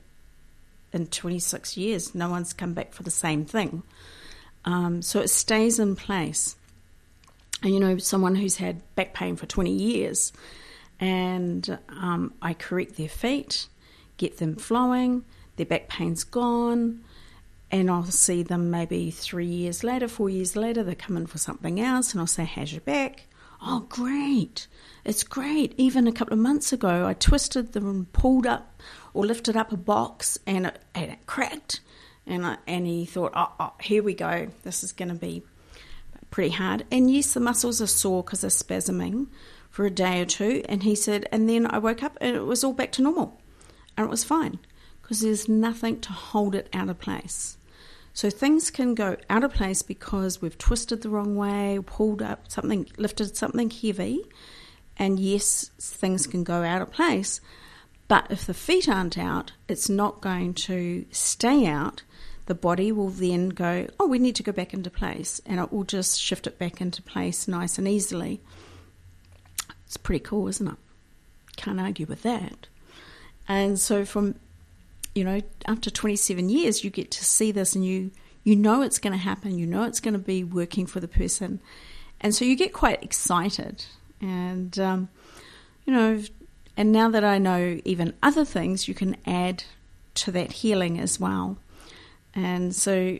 in 0.93 1.07
26 1.07 1.77
years, 1.77 2.15
no 2.15 2.29
one's 2.29 2.53
come 2.53 2.73
back 2.73 2.93
for 2.93 3.03
the 3.03 3.11
same 3.11 3.45
thing. 3.45 3.83
Um, 4.63 5.01
so 5.01 5.19
it 5.19 5.29
stays 5.29 5.79
in 5.79 5.95
place. 5.95 6.55
And 7.63 7.73
you 7.73 7.79
know, 7.79 7.97
someone 7.97 8.35
who's 8.35 8.57
had 8.57 8.81
back 8.95 9.13
pain 9.13 9.35
for 9.35 9.45
20 9.45 9.71
years, 9.71 10.33
and 10.99 11.77
um, 11.89 12.33
I 12.41 12.53
correct 12.53 12.97
their 12.97 13.09
feet, 13.09 13.67
get 14.21 14.37
them 14.37 14.55
flowing, 14.55 15.25
their 15.55 15.65
back 15.65 15.89
pain's 15.89 16.23
gone, 16.23 17.03
and 17.71 17.89
I'll 17.89 18.05
see 18.05 18.43
them 18.43 18.69
maybe 18.69 19.09
three 19.09 19.47
years 19.47 19.83
later, 19.83 20.07
four 20.07 20.29
years 20.29 20.55
later, 20.55 20.83
they 20.83 20.95
come 20.95 21.17
in 21.17 21.25
for 21.25 21.39
something 21.39 21.79
else, 21.79 22.11
and 22.11 22.21
I'll 22.21 22.27
say, 22.27 22.45
How's 22.45 22.71
your 22.71 22.81
back? 22.81 23.23
Oh, 23.63 23.85
great. 23.89 24.67
It's 25.05 25.23
great. 25.23 25.73
Even 25.77 26.07
a 26.07 26.11
couple 26.11 26.33
of 26.33 26.39
months 26.39 26.73
ago, 26.73 27.07
I 27.07 27.13
twisted 27.13 27.73
them 27.73 27.87
and 27.87 28.11
pulled 28.13 28.47
up 28.47 28.81
or 29.13 29.25
lifted 29.25 29.55
up 29.55 29.71
a 29.71 29.77
box 29.77 30.39
and 30.47 30.67
it, 30.67 30.79
and 30.95 31.11
it 31.11 31.25
cracked. 31.27 31.81
And, 32.25 32.45
I, 32.45 32.57
and 32.65 32.87
he 32.87 33.05
thought, 33.05 33.33
oh, 33.35 33.51
oh, 33.59 33.73
here 33.79 34.01
we 34.01 34.15
go. 34.15 34.47
This 34.63 34.83
is 34.83 34.93
going 34.93 35.09
to 35.09 35.15
be 35.15 35.43
pretty 36.31 36.49
hard. 36.49 36.85
And 36.91 37.11
yes, 37.11 37.33
the 37.33 37.39
muscles 37.39 37.81
are 37.81 37.87
sore 37.87 38.23
because 38.23 38.41
they're 38.41 38.49
spasming 38.49 39.27
for 39.69 39.85
a 39.85 39.91
day 39.91 40.21
or 40.21 40.25
two. 40.25 40.63
And 40.67 40.81
he 40.81 40.95
said, 40.95 41.27
and 41.31 41.47
then 41.47 41.67
I 41.67 41.77
woke 41.77 42.01
up 42.01 42.17
and 42.19 42.35
it 42.35 42.45
was 42.45 42.63
all 42.63 42.73
back 42.73 42.91
to 42.93 43.03
normal. 43.03 43.40
And 44.01 44.07
it 44.07 44.09
was 44.09 44.23
fine 44.23 44.57
because 44.99 45.21
there's 45.21 45.47
nothing 45.47 46.01
to 46.01 46.11
hold 46.11 46.55
it 46.55 46.67
out 46.73 46.89
of 46.89 46.97
place. 46.97 47.55
So 48.13 48.31
things 48.31 48.71
can 48.71 48.95
go 48.95 49.15
out 49.29 49.43
of 49.43 49.53
place 49.53 49.83
because 49.83 50.41
we've 50.41 50.57
twisted 50.57 51.03
the 51.03 51.09
wrong 51.09 51.35
way, 51.35 51.77
pulled 51.85 52.23
up 52.23 52.51
something, 52.51 52.87
lifted 52.97 53.37
something 53.37 53.69
heavy, 53.69 54.25
and 54.97 55.19
yes, 55.19 55.69
things 55.79 56.25
can 56.25 56.43
go 56.43 56.63
out 56.63 56.81
of 56.81 56.91
place. 56.91 57.41
But 58.07 58.25
if 58.31 58.43
the 58.47 58.55
feet 58.55 58.89
aren't 58.89 59.19
out, 59.19 59.51
it's 59.67 59.87
not 59.87 60.19
going 60.19 60.55
to 60.55 61.05
stay 61.11 61.67
out. 61.67 62.01
The 62.47 62.55
body 62.55 62.91
will 62.91 63.11
then 63.11 63.49
go, 63.49 63.85
oh, 63.99 64.07
we 64.07 64.17
need 64.17 64.35
to 64.37 64.43
go 64.43 64.51
back 64.51 64.73
into 64.73 64.89
place, 64.89 65.41
and 65.45 65.59
it 65.59 65.71
will 65.71 65.83
just 65.83 66.19
shift 66.19 66.47
it 66.47 66.57
back 66.57 66.81
into 66.81 67.03
place 67.03 67.47
nice 67.47 67.77
and 67.77 67.87
easily. 67.87 68.41
It's 69.85 69.97
pretty 69.97 70.23
cool, 70.23 70.47
isn't 70.47 70.69
it? 70.69 70.77
Can't 71.55 71.79
argue 71.79 72.07
with 72.07 72.23
that. 72.23 72.65
And 73.51 73.77
so, 73.77 74.05
from 74.05 74.35
you 75.13 75.25
know, 75.25 75.41
after 75.65 75.89
27 75.89 76.47
years, 76.47 76.85
you 76.85 76.89
get 76.89 77.11
to 77.11 77.25
see 77.25 77.51
this 77.51 77.75
and 77.75 77.85
you, 77.85 78.11
you 78.45 78.55
know 78.55 78.81
it's 78.81 78.97
going 78.97 79.11
to 79.11 79.19
happen, 79.19 79.59
you 79.59 79.65
know 79.65 79.83
it's 79.83 79.99
going 79.99 80.13
to 80.13 80.19
be 80.19 80.41
working 80.41 80.85
for 80.85 81.01
the 81.01 81.07
person. 81.07 81.59
And 82.21 82.33
so 82.33 82.45
you 82.45 82.55
get 82.55 82.71
quite 82.71 83.03
excited. 83.03 83.83
And, 84.21 84.79
um, 84.79 85.09
you 85.85 85.91
know, 85.91 86.23
and 86.77 86.93
now 86.93 87.09
that 87.09 87.25
I 87.25 87.39
know 87.39 87.81
even 87.83 88.13
other 88.23 88.45
things, 88.45 88.87
you 88.87 88.93
can 88.93 89.17
add 89.25 89.65
to 90.13 90.31
that 90.31 90.53
healing 90.53 90.97
as 90.97 91.19
well. 91.19 91.57
And 92.33 92.73
so 92.73 93.19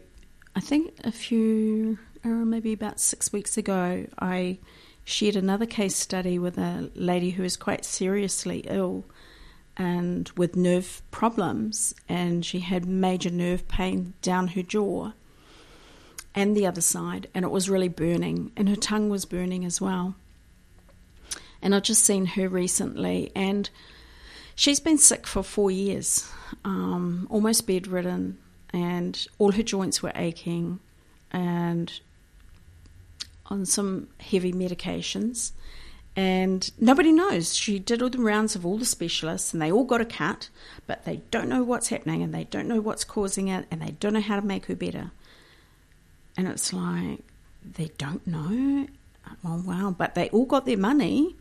I 0.56 0.60
think 0.62 0.94
a 1.04 1.12
few, 1.12 2.00
or 2.24 2.32
maybe 2.32 2.72
about 2.72 3.02
six 3.02 3.34
weeks 3.34 3.58
ago, 3.58 4.08
I 4.18 4.60
shared 5.04 5.36
another 5.36 5.66
case 5.66 5.98
study 5.98 6.40
with 6.40 6.58
a 6.58 6.90
lady 6.96 7.32
who 7.32 7.44
is 7.44 7.58
quite 7.58 7.84
seriously 7.84 8.64
ill 8.68 9.04
and 9.78 10.30
with 10.38 10.56
nerve 10.56 11.02
problems, 11.12 11.94
and 12.10 12.46
she 12.46 12.60
had 12.60 12.86
major 12.86 13.30
nerve 13.30 13.68
pain 13.68 14.14
down 14.22 14.50
her 14.50 14.62
jaw 14.62 15.12
and 16.34 16.56
the 16.56 16.66
other 16.66 16.82
side, 16.82 17.28
and 17.34 17.44
it 17.44 17.52
was 17.52 17.70
really 17.70 17.90
burning, 17.90 18.52
and 18.56 18.70
her 18.70 18.76
tongue 18.76 19.10
was 19.10 19.26
burning 19.26 19.66
as 19.66 19.82
well. 19.82 20.16
And 21.62 21.76
I've 21.76 21.84
just 21.84 22.04
seen 22.04 22.26
her 22.26 22.48
recently, 22.48 23.32
and 23.36 23.70
she's 24.56 24.80
been 24.80 24.98
sick 24.98 25.28
for 25.28 25.44
four 25.44 25.72
years, 25.72 26.30
um, 26.64 27.28
almost 27.30 27.68
bedridden, 27.68 28.38
and 28.72 29.28
all 29.40 29.52
her 29.52 29.64
joints 29.64 30.02
were 30.02 30.14
aching, 30.16 30.80
and 31.32 32.00
on 33.48 33.66
some 33.66 34.08
heavy 34.20 34.54
medications 34.54 35.52
and 36.16 36.72
nobody 36.80 37.12
knows. 37.12 37.56
She 37.56 37.80
did 37.80 38.02
all 38.02 38.10
the 38.10 38.20
rounds 38.20 38.56
of 38.56 38.66
all 38.66 38.78
the 38.78 38.86
specialists, 38.86 39.54
and 39.54 39.62
they 39.62 39.72
all 39.72 39.86
got 39.86 40.02
a 40.02 40.06
cut, 40.06 40.50
but 40.86 41.06
they 41.06 41.22
don't 41.32 41.48
know 41.48 41.64
what's 41.64 41.90
happening, 41.90 42.22
and 42.22 42.34
they 42.34 42.44
don't 42.46 42.68
know 42.68 42.82
what's 42.82 43.04
causing 43.04 43.48
it, 43.48 43.66
and 43.72 43.82
they 43.82 43.92
don't 43.92 44.14
know 44.14 44.22
how 44.22 44.36
to 44.36 44.46
make 44.46 44.66
her 44.66 44.76
better. 44.76 45.12
And 46.36 46.48
it's 46.48 46.74
like 46.74 47.20
they 47.64 47.92
don't 47.98 48.26
know. 48.28 48.88
Oh 49.46 49.64
wow! 49.66 49.96
But 49.98 50.16
they 50.16 50.30
all 50.30 50.46
got 50.46 50.66
their 50.66 50.78
money, 50.78 51.36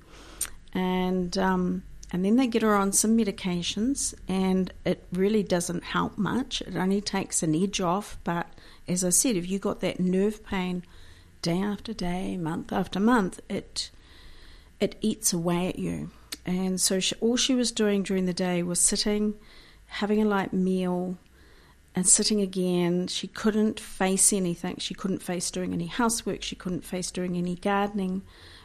and 0.73 1.37
um, 1.37 1.83
and 2.13 2.25
then 2.25 2.37
they 2.37 2.47
get 2.47 2.63
her 2.63 2.75
on 2.75 2.93
some 2.93 3.17
medications, 3.17 4.15
and 4.29 4.73
it 4.85 5.05
really 5.13 5.43
doesn't 5.43 5.85
help 5.85 6.17
much. 6.19 6.61
It 6.63 6.77
only 6.77 7.01
takes 7.01 7.43
an 7.43 7.55
edge 7.55 7.81
off. 7.81 8.19
But 8.23 8.49
as 8.87 9.03
I 9.05 9.11
said, 9.11 9.37
if 9.37 9.49
you 9.49 9.59
got 9.59 9.81
that 9.81 9.99
nerve 9.99 10.45
pain 10.45 10.85
day 11.43 11.61
after 11.61 11.93
day, 11.93 12.37
month 12.37 12.73
after 12.73 13.01
month, 13.01 13.41
it 13.49 13.91
it 14.81 14.97
eats 15.01 15.33
away 15.33 15.69
at 15.69 15.79
you. 15.79 16.11
And 16.47 16.81
so 16.81 17.01
she, 17.01 17.15
all 17.21 17.37
she 17.37 17.55
was 17.55 17.71
doing 17.71 18.03
during 18.03 18.27
the 18.27 18.33
day 18.33 18.63
was 18.63 18.81
sitting, 18.81 19.35
having 19.87 20.23
a 20.23 20.25
light 20.25 20.53
meal, 20.53 21.19
and 21.95 22.07
sitting 22.07 22.41
again. 22.41 23.07
She 23.09 23.29
couldn't 23.29 23.79
face 23.79 24.33
anything. 24.33 24.77
She 24.79 24.95
couldn't 24.95 25.23
face 25.23 25.51
doing 25.51 25.73
any 25.73 25.87
housework. 25.87 26.43
She 26.43 26.57
couldn't 26.57 26.85
face 26.85 27.11
doing 27.11 27.37
any 27.37 27.57
gardening. 27.57 28.23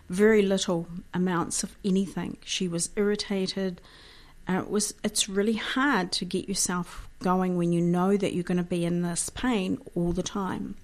Very 0.09 0.41
little 0.41 0.87
amounts 1.13 1.63
of 1.63 1.75
anything. 1.83 2.37
She 2.45 2.67
was 2.67 2.91
irritated. 2.95 3.81
Uh, 4.47 4.59
it 4.59 4.69
was. 4.69 4.93
It's 5.03 5.27
really 5.27 5.55
hard 5.55 6.11
to 6.13 6.25
get 6.25 6.47
yourself 6.47 7.09
going 7.19 7.57
when 7.57 7.73
you 7.73 7.81
know 7.81 8.15
that 8.15 8.33
you're 8.33 8.43
going 8.43 8.57
to 8.57 8.63
be 8.63 8.85
in 8.85 9.01
this 9.01 9.29
pain 9.29 9.79
all 9.95 10.11
the 10.11 10.23
time. 10.23 10.75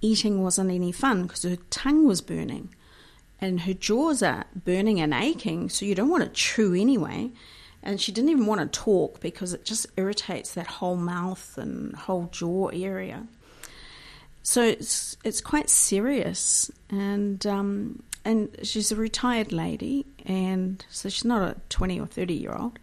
Eating 0.00 0.42
wasn't 0.42 0.72
any 0.72 0.90
fun 0.90 1.22
because 1.22 1.44
her 1.44 1.58
tongue 1.70 2.06
was 2.06 2.20
burning 2.20 2.74
and 3.40 3.62
her 3.62 3.74
jaws 3.74 4.22
are 4.22 4.44
burning 4.54 5.00
and 5.00 5.14
aching, 5.14 5.68
so 5.68 5.86
you 5.86 5.94
don't 5.94 6.10
want 6.10 6.24
to 6.24 6.30
chew 6.30 6.74
anyway. 6.74 7.30
And 7.82 7.98
she 7.98 8.12
didn't 8.12 8.30
even 8.30 8.44
want 8.44 8.60
to 8.60 8.78
talk 8.78 9.20
because 9.20 9.54
it 9.54 9.64
just 9.64 9.86
irritates 9.96 10.52
that 10.52 10.66
whole 10.66 10.96
mouth 10.96 11.56
and 11.56 11.96
whole 11.96 12.28
jaw 12.30 12.68
area. 12.68 13.26
So 14.42 14.62
it's 14.62 15.16
it's 15.24 15.40
quite 15.40 15.70
serious, 15.70 16.70
and 16.90 17.46
um, 17.46 18.02
and 18.24 18.48
she's 18.62 18.90
a 18.92 18.96
retired 18.96 19.52
lady, 19.52 20.06
and 20.26 20.84
so 20.90 21.08
she's 21.08 21.24
not 21.24 21.42
a 21.42 21.56
twenty 21.68 22.00
or 22.00 22.06
thirty 22.06 22.34
year 22.34 22.52
old, 22.52 22.78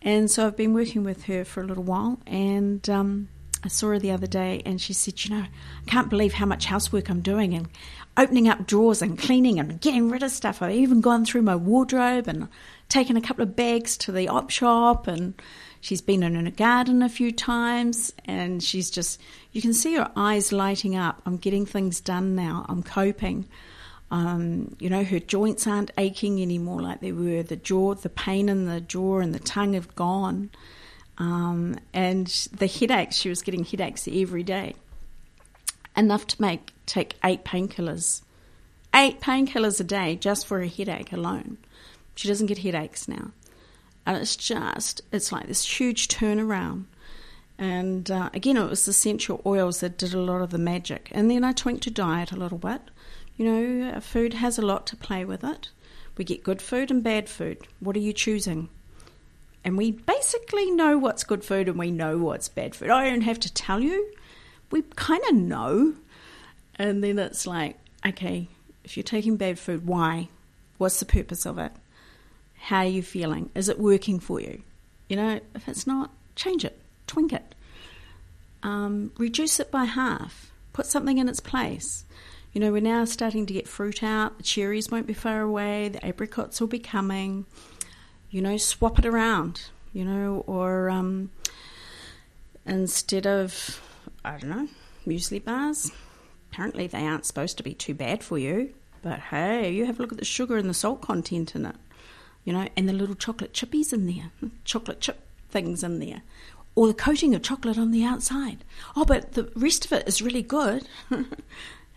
And 0.00 0.30
so 0.30 0.46
I've 0.46 0.56
been 0.56 0.74
working 0.74 1.04
with 1.04 1.24
her 1.24 1.44
for 1.44 1.62
a 1.62 1.66
little 1.66 1.82
while, 1.82 2.18
and 2.26 2.88
um, 2.88 3.28
I 3.64 3.68
saw 3.68 3.88
her 3.88 3.98
the 3.98 4.12
other 4.12 4.26
day, 4.26 4.62
and 4.64 4.80
she 4.80 4.92
said, 4.92 5.24
"You 5.24 5.30
know, 5.36 5.42
I 5.42 5.90
can't 5.90 6.08
believe 6.08 6.34
how 6.34 6.46
much 6.46 6.66
housework 6.66 7.10
I'm 7.10 7.20
doing, 7.20 7.54
and 7.54 7.68
opening 8.18 8.48
up 8.48 8.66
drawers 8.66 9.00
and 9.00 9.18
cleaning 9.18 9.58
and 9.58 9.80
getting 9.80 10.10
rid 10.10 10.22
of 10.22 10.30
stuff. 10.30 10.60
I've 10.60 10.74
even 10.74 11.00
gone 11.00 11.24
through 11.24 11.42
my 11.42 11.56
wardrobe 11.56 12.28
and 12.28 12.48
taken 12.88 13.16
a 13.16 13.20
couple 13.20 13.44
of 13.44 13.54
bags 13.54 13.96
to 13.98 14.12
the 14.12 14.28
op 14.28 14.50
shop, 14.50 15.06
and 15.06 15.40
she's 15.80 16.02
been 16.02 16.22
in 16.22 16.34
her 16.34 16.50
garden 16.50 17.02
a 17.02 17.08
few 17.08 17.30
times, 17.30 18.12
and 18.24 18.62
she's 18.62 18.90
just, 18.90 19.20
you 19.52 19.62
can 19.62 19.72
see 19.72 19.94
her 19.94 20.10
eyes 20.16 20.52
lighting 20.52 20.96
up. 20.96 21.22
I'm 21.24 21.36
getting 21.36 21.64
things 21.64 22.00
done 22.00 22.34
now. 22.34 22.66
I'm 22.68 22.82
coping." 22.82 23.46
Um, 24.10 24.74
you 24.80 24.88
know, 24.88 25.04
her 25.04 25.20
joints 25.20 25.66
aren't 25.66 25.90
aching 25.98 26.40
anymore 26.40 26.80
like 26.80 27.00
they 27.00 27.12
were. 27.12 27.42
The 27.42 27.56
jaw, 27.56 27.94
the 27.94 28.08
pain 28.08 28.48
in 28.48 28.64
the 28.64 28.80
jaw 28.80 29.18
and 29.18 29.34
the 29.34 29.38
tongue 29.38 29.74
have 29.74 29.94
gone. 29.94 30.50
Um, 31.18 31.76
and 31.92 32.26
the 32.56 32.66
headaches, 32.66 33.16
she 33.16 33.28
was 33.28 33.42
getting 33.42 33.64
headaches 33.64 34.08
every 34.10 34.42
day. 34.42 34.76
Enough 35.98 36.28
to 36.28 36.40
make 36.40 36.72
take 36.86 37.16
eight 37.24 37.44
painkillers. 37.44 38.22
Eight 38.94 39.20
painkillers 39.20 39.80
a 39.80 39.84
day 39.84 40.14
just 40.14 40.46
for 40.46 40.60
a 40.60 40.68
headache 40.68 41.12
alone. 41.12 41.58
She 42.14 42.28
doesn't 42.28 42.46
get 42.46 42.58
headaches 42.58 43.08
now. 43.08 43.32
And 44.06 44.16
it's 44.16 44.36
just, 44.36 45.02
it's 45.12 45.32
like 45.32 45.48
this 45.48 45.64
huge 45.64 46.06
turnaround. 46.06 46.84
And 47.58 48.08
uh, 48.12 48.30
again, 48.32 48.56
it 48.56 48.70
was 48.70 48.86
essential 48.86 49.42
oils 49.44 49.80
that 49.80 49.98
did 49.98 50.14
a 50.14 50.20
lot 50.20 50.40
of 50.40 50.50
the 50.50 50.58
magic. 50.58 51.08
And 51.10 51.28
then 51.28 51.42
I 51.42 51.50
tweaked 51.50 51.84
her 51.86 51.90
diet 51.90 52.30
a 52.30 52.36
little 52.36 52.58
bit. 52.58 52.80
You 53.36 53.44
know, 53.44 54.00
food 54.00 54.34
has 54.34 54.56
a 54.56 54.62
lot 54.62 54.86
to 54.86 54.96
play 54.96 55.24
with 55.24 55.42
it. 55.42 55.68
We 56.16 56.24
get 56.24 56.44
good 56.44 56.62
food 56.62 56.92
and 56.92 57.02
bad 57.02 57.28
food. 57.28 57.66
What 57.80 57.96
are 57.96 58.00
you 58.00 58.12
choosing? 58.12 58.68
And 59.64 59.76
we 59.76 59.90
basically 59.90 60.70
know 60.70 60.96
what's 60.96 61.24
good 61.24 61.44
food 61.44 61.68
and 61.68 61.78
we 61.78 61.90
know 61.90 62.18
what's 62.18 62.48
bad 62.48 62.76
food. 62.76 62.90
I 62.90 63.10
don't 63.10 63.22
have 63.22 63.40
to 63.40 63.52
tell 63.52 63.80
you. 63.80 64.12
We 64.70 64.82
kind 64.96 65.22
of 65.28 65.34
know. 65.34 65.94
And 66.76 67.02
then 67.02 67.18
it's 67.18 67.46
like, 67.46 67.76
okay, 68.06 68.48
if 68.84 68.96
you're 68.96 69.04
taking 69.04 69.36
bad 69.36 69.58
food, 69.58 69.86
why? 69.86 70.28
What's 70.78 71.00
the 71.00 71.06
purpose 71.06 71.44
of 71.44 71.58
it? 71.58 71.72
How 72.58 72.78
are 72.78 72.86
you 72.86 73.02
feeling? 73.02 73.50
Is 73.54 73.68
it 73.68 73.78
working 73.78 74.20
for 74.20 74.40
you? 74.40 74.62
You 75.08 75.16
know, 75.16 75.40
if 75.54 75.68
it's 75.68 75.86
not, 75.86 76.10
change 76.36 76.64
it, 76.64 76.78
twink 77.06 77.32
it, 77.32 77.54
um, 78.62 79.12
reduce 79.18 79.58
it 79.58 79.70
by 79.70 79.84
half, 79.84 80.52
put 80.72 80.86
something 80.86 81.18
in 81.18 81.28
its 81.28 81.40
place. 81.40 82.04
You 82.52 82.60
know, 82.60 82.72
we're 82.72 82.80
now 82.82 83.04
starting 83.04 83.46
to 83.46 83.52
get 83.52 83.68
fruit 83.68 84.02
out. 84.02 84.38
The 84.38 84.42
cherries 84.42 84.90
won't 84.90 85.06
be 85.06 85.14
far 85.14 85.40
away. 85.40 85.88
The 85.88 86.04
apricots 86.04 86.60
will 86.60 86.68
be 86.68 86.78
coming. 86.78 87.46
You 88.30 88.42
know, 88.42 88.56
swap 88.56 88.98
it 88.98 89.06
around. 89.06 89.62
You 89.92 90.04
know, 90.04 90.44
or 90.46 90.90
um, 90.90 91.30
instead 92.66 93.26
of 93.26 93.80
I 94.24 94.38
don't 94.38 94.50
know 94.50 94.68
muesli 95.08 95.42
bars. 95.42 95.90
Apparently, 96.52 96.86
they 96.86 97.06
aren't 97.06 97.26
supposed 97.26 97.56
to 97.56 97.62
be 97.62 97.74
too 97.74 97.94
bad 97.94 98.22
for 98.22 98.38
you. 98.38 98.74
But 99.02 99.18
hey, 99.18 99.72
you 99.72 99.86
have 99.86 99.98
a 99.98 100.02
look 100.02 100.12
at 100.12 100.18
the 100.18 100.24
sugar 100.24 100.56
and 100.56 100.68
the 100.68 100.74
salt 100.74 101.00
content 101.00 101.54
in 101.54 101.66
it. 101.66 101.76
You 102.44 102.52
know, 102.52 102.68
and 102.76 102.88
the 102.88 102.92
little 102.92 103.14
chocolate 103.14 103.52
chippies 103.52 103.92
in 103.92 104.06
there, 104.06 104.30
chocolate 104.64 105.00
chip 105.00 105.20
things 105.50 105.82
in 105.82 105.98
there, 105.98 106.22
or 106.74 106.86
the 106.86 106.94
coating 106.94 107.34
of 107.34 107.42
chocolate 107.42 107.78
on 107.78 107.90
the 107.90 108.04
outside. 108.04 108.64
Oh, 108.96 109.04
but 109.04 109.32
the 109.32 109.50
rest 109.54 109.84
of 109.84 109.92
it 109.92 110.08
is 110.08 110.22
really 110.22 110.42
good. 110.42 110.88
oh, 111.10 111.24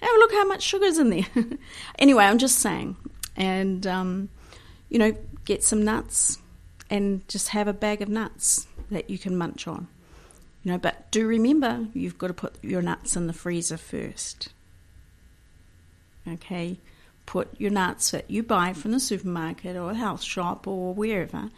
look 0.02 0.32
how 0.34 0.46
much 0.46 0.62
sugar's 0.62 0.98
in 0.98 1.10
there. 1.10 1.28
anyway, 2.00 2.26
I'm 2.26 2.38
just 2.38 2.60
saying. 2.60 2.98
And, 3.38 3.88
um, 3.88 4.30
you 4.90 5.00
know, 5.00 5.16
get 5.46 5.64
some 5.64 5.86
nuts 5.86 6.38
and 6.90 7.26
just 7.30 7.50
have 7.50 7.68
a 7.68 7.74
bag 7.74 8.02
of 8.02 8.10
nuts 8.10 8.68
that 8.90 9.10
you 9.10 9.18
can 9.18 9.38
munch 9.38 9.68
on. 9.68 9.88
You 10.64 10.72
know, 10.72 10.78
but 10.78 11.10
do 11.12 11.26
remember 11.26 11.88
you've 11.94 12.18
got 12.18 12.28
to 12.28 12.34
put 12.34 12.64
your 12.64 12.82
nuts 12.82 13.16
in 13.16 13.28
the 13.28 13.34
freezer 13.34 13.78
first. 13.78 14.50
Okay? 16.28 16.78
Put 17.26 17.50
your 17.60 17.72
nuts 17.72 18.12
that 18.12 18.30
you 18.30 18.44
buy 18.44 18.74
from 18.74 18.92
the 18.92 19.00
supermarket 19.00 19.76
or 19.76 19.94
health 19.94 20.22
shop 20.22 20.68
or 20.68 20.94
wherever. 20.94 21.50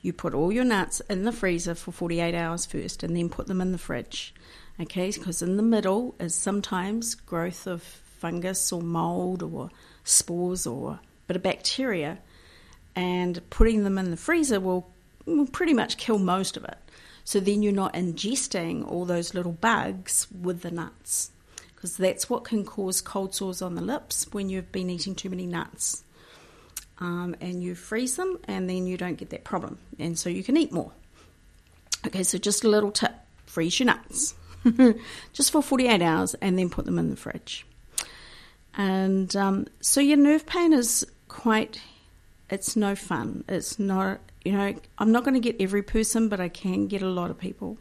You 0.00 0.12
put 0.12 0.32
all 0.32 0.52
your 0.52 0.64
nuts 0.64 1.00
in 1.10 1.24
the 1.24 1.32
freezer 1.32 1.74
for 1.74 1.92
48 1.92 2.34
hours 2.34 2.64
first 2.64 3.02
and 3.02 3.16
then 3.16 3.28
put 3.28 3.48
them 3.48 3.60
in 3.60 3.72
the 3.72 3.78
fridge 3.78 4.32
okay? 4.80 5.10
Because 5.10 5.42
in 5.42 5.56
the 5.56 5.62
middle 5.62 6.14
is 6.18 6.34
sometimes 6.34 7.14
growth 7.14 7.66
of 7.66 7.82
fungus 7.82 8.72
or 8.72 8.82
mold 8.82 9.42
or 9.42 9.70
spores 10.04 10.66
or 10.66 10.92
a 10.92 11.00
bit 11.26 11.36
of 11.36 11.42
bacteria, 11.42 12.18
and 12.96 13.40
putting 13.50 13.84
them 13.84 13.98
in 13.98 14.10
the 14.10 14.16
freezer 14.16 14.58
will, 14.60 14.90
will 15.26 15.46
pretty 15.46 15.74
much 15.74 15.96
kill 15.96 16.18
most 16.18 16.56
of 16.56 16.64
it. 16.64 16.78
So 17.28 17.40
then 17.40 17.62
you're 17.62 17.74
not 17.74 17.92
ingesting 17.92 18.90
all 18.90 19.04
those 19.04 19.34
little 19.34 19.52
bugs 19.52 20.28
with 20.32 20.62
the 20.62 20.70
nuts, 20.70 21.30
because 21.74 21.98
that's 21.98 22.30
what 22.30 22.44
can 22.44 22.64
cause 22.64 23.02
cold 23.02 23.34
sores 23.34 23.60
on 23.60 23.74
the 23.74 23.82
lips 23.82 24.32
when 24.32 24.48
you've 24.48 24.72
been 24.72 24.88
eating 24.88 25.14
too 25.14 25.28
many 25.28 25.44
nuts. 25.44 26.04
Um, 27.00 27.36
and 27.42 27.62
you 27.62 27.74
freeze 27.74 28.16
them, 28.16 28.38
and 28.44 28.66
then 28.70 28.86
you 28.86 28.96
don't 28.96 29.18
get 29.18 29.28
that 29.28 29.44
problem, 29.44 29.76
and 29.98 30.18
so 30.18 30.30
you 30.30 30.42
can 30.42 30.56
eat 30.56 30.72
more. 30.72 30.92
Okay, 32.06 32.22
so 32.22 32.38
just 32.38 32.64
a 32.64 32.68
little 32.70 32.90
tip 32.90 33.12
freeze 33.44 33.78
your 33.78 33.88
nuts. 33.88 34.34
just 35.34 35.52
for 35.52 35.62
48 35.62 36.00
hours 36.00 36.34
and 36.40 36.58
then 36.58 36.70
put 36.70 36.86
them 36.86 36.98
in 36.98 37.10
the 37.10 37.16
fridge. 37.16 37.66
And 38.72 39.36
um, 39.36 39.66
so 39.82 40.00
your 40.00 40.16
nerve 40.16 40.46
pain 40.46 40.72
is 40.72 41.06
quite, 41.28 41.82
it's 42.48 42.74
no 42.74 42.94
fun. 42.94 43.44
It's 43.50 43.78
not, 43.78 44.20
you 44.44 44.52
know, 44.52 44.74
I'm 44.98 45.12
not 45.12 45.24
going 45.24 45.34
to 45.34 45.40
get 45.40 45.60
every 45.60 45.82
person, 45.82 46.28
but 46.28 46.40
I 46.40 46.48
can 46.48 46.86
get 46.86 47.02
a 47.02 47.08
lot 47.08 47.30
of 47.30 47.38
people. 47.38 47.78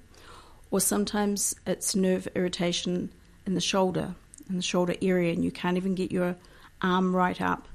Or 0.71 0.79
sometimes 0.81 1.55
it's 1.65 1.95
nerve 1.95 2.27
irritation 2.35 3.11
in 3.45 3.53
the 3.53 3.61
shoulder, 3.61 4.15
in 4.49 4.57
the 4.57 4.61
shoulder 4.61 4.95
area, 5.01 5.31
and 5.33 5.43
you 5.43 5.51
can't 5.51 5.77
even 5.77 5.95
get 5.95 6.11
your 6.11 6.35
arm 6.81 7.15
right 7.15 7.39
up, 7.41 7.67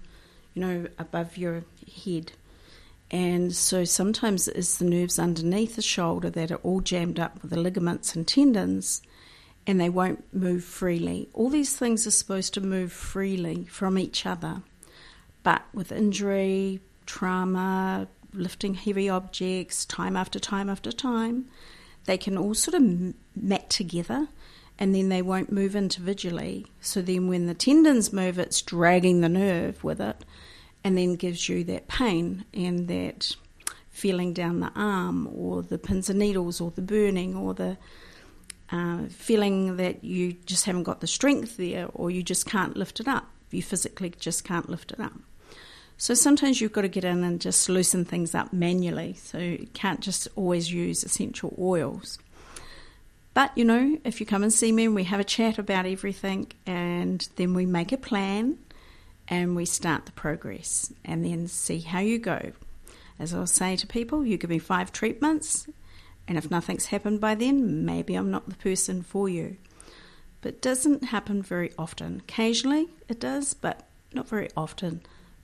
you 0.54 0.60
know, 0.60 0.86
above 0.98 1.36
your 1.36 1.64
head. 2.04 2.32
And 3.10 3.54
so 3.54 3.84
sometimes 3.84 4.48
it's 4.48 4.78
the 4.78 4.84
nerves 4.84 5.18
underneath 5.18 5.76
the 5.76 5.82
shoulder 5.82 6.30
that 6.30 6.50
are 6.50 6.56
all 6.56 6.80
jammed 6.80 7.20
up 7.20 7.42
with 7.42 7.50
the 7.50 7.60
ligaments 7.60 8.16
and 8.16 8.26
tendons 8.26 9.02
and 9.66 9.80
they 9.80 9.88
won't 9.88 10.24
move 10.34 10.64
freely. 10.64 11.28
All 11.34 11.48
these 11.48 11.76
things 11.76 12.06
are 12.06 12.12
supposed 12.12 12.54
to 12.54 12.60
move 12.60 12.92
freely 12.92 13.64
from 13.66 13.98
each 13.98 14.26
other. 14.26 14.62
But 15.42 15.62
with 15.72 15.92
injury, 15.92 16.80
trauma, 17.06 18.08
lifting 18.32 18.74
heavy 18.74 19.08
objects, 19.08 19.84
time 19.84 20.16
after 20.16 20.38
time 20.38 20.68
after 20.68 20.92
time, 20.92 21.46
they 22.04 22.18
can 22.18 22.36
all 22.36 22.54
sort 22.54 22.74
of 22.74 23.14
mat 23.36 23.70
together 23.70 24.28
and 24.78 24.94
then 24.94 25.08
they 25.08 25.22
won't 25.22 25.52
move 25.52 25.76
individually. 25.76 26.66
So 26.80 27.02
then 27.02 27.28
when 27.28 27.46
the 27.46 27.54
tendons 27.54 28.12
move, 28.12 28.38
it's 28.38 28.62
dragging 28.62 29.20
the 29.20 29.28
nerve 29.28 29.84
with 29.84 30.00
it 30.00 30.24
and 30.82 30.98
then 30.98 31.14
gives 31.14 31.48
you 31.48 31.62
that 31.64 31.88
pain 31.88 32.44
and 32.52 32.88
that 32.88 33.36
feeling 33.90 34.32
down 34.32 34.60
the 34.60 34.72
arm 34.74 35.28
or 35.32 35.62
the 35.62 35.78
pins 35.78 36.08
and 36.08 36.18
needles 36.18 36.60
or 36.60 36.70
the 36.70 36.82
burning 36.82 37.36
or 37.36 37.54
the 37.54 37.76
uh, 38.70 39.04
feeling 39.08 39.76
that 39.76 40.02
you 40.02 40.32
just 40.32 40.64
haven't 40.64 40.84
got 40.84 41.00
the 41.00 41.06
strength 41.06 41.58
there 41.58 41.88
or 41.92 42.10
you 42.10 42.22
just 42.22 42.46
can't 42.46 42.76
lift 42.76 43.00
it 43.00 43.06
up. 43.06 43.28
You 43.50 43.62
physically 43.62 44.10
just 44.18 44.44
can't 44.44 44.68
lift 44.68 44.92
it 44.92 44.98
up. 44.98 45.12
So 46.02 46.14
sometimes 46.14 46.60
you've 46.60 46.72
got 46.72 46.80
to 46.80 46.88
get 46.88 47.04
in 47.04 47.22
and 47.22 47.40
just 47.40 47.68
loosen 47.68 48.04
things 48.04 48.34
up 48.34 48.52
manually. 48.52 49.14
So 49.22 49.38
you 49.38 49.68
can't 49.72 50.00
just 50.00 50.26
always 50.34 50.72
use 50.72 51.04
essential 51.04 51.54
oils. 51.56 52.18
But 53.34 53.56
you 53.56 53.64
know, 53.64 53.98
if 54.02 54.18
you 54.18 54.26
come 54.26 54.42
and 54.42 54.52
see 54.52 54.72
me 54.72 54.86
and 54.86 54.96
we 54.96 55.04
have 55.04 55.20
a 55.20 55.24
chat 55.24 55.58
about 55.58 55.86
everything 55.86 56.50
and 56.66 57.28
then 57.36 57.54
we 57.54 57.66
make 57.66 57.92
a 57.92 57.96
plan 57.96 58.58
and 59.28 59.54
we 59.54 59.64
start 59.64 60.06
the 60.06 60.10
progress 60.10 60.92
and 61.04 61.24
then 61.24 61.46
see 61.46 61.78
how 61.78 62.00
you 62.00 62.18
go. 62.18 62.50
As 63.20 63.32
I'll 63.32 63.46
say 63.46 63.76
to 63.76 63.86
people, 63.86 64.26
you 64.26 64.36
give 64.36 64.50
me 64.50 64.58
five 64.58 64.90
treatments, 64.90 65.68
and 66.26 66.36
if 66.36 66.50
nothing's 66.50 66.86
happened 66.86 67.20
by 67.20 67.36
then, 67.36 67.84
maybe 67.84 68.16
I'm 68.16 68.32
not 68.32 68.48
the 68.48 68.56
person 68.56 69.04
for 69.04 69.28
you. 69.28 69.56
But 70.40 70.54
it 70.54 70.62
doesn't 70.62 71.04
happen 71.04 71.42
very 71.44 71.70
often. 71.78 72.22
Occasionally 72.28 72.88
it 73.08 73.20
does, 73.20 73.54
but 73.54 73.86
not 74.12 74.28
very 74.28 74.48
often. 74.56 75.02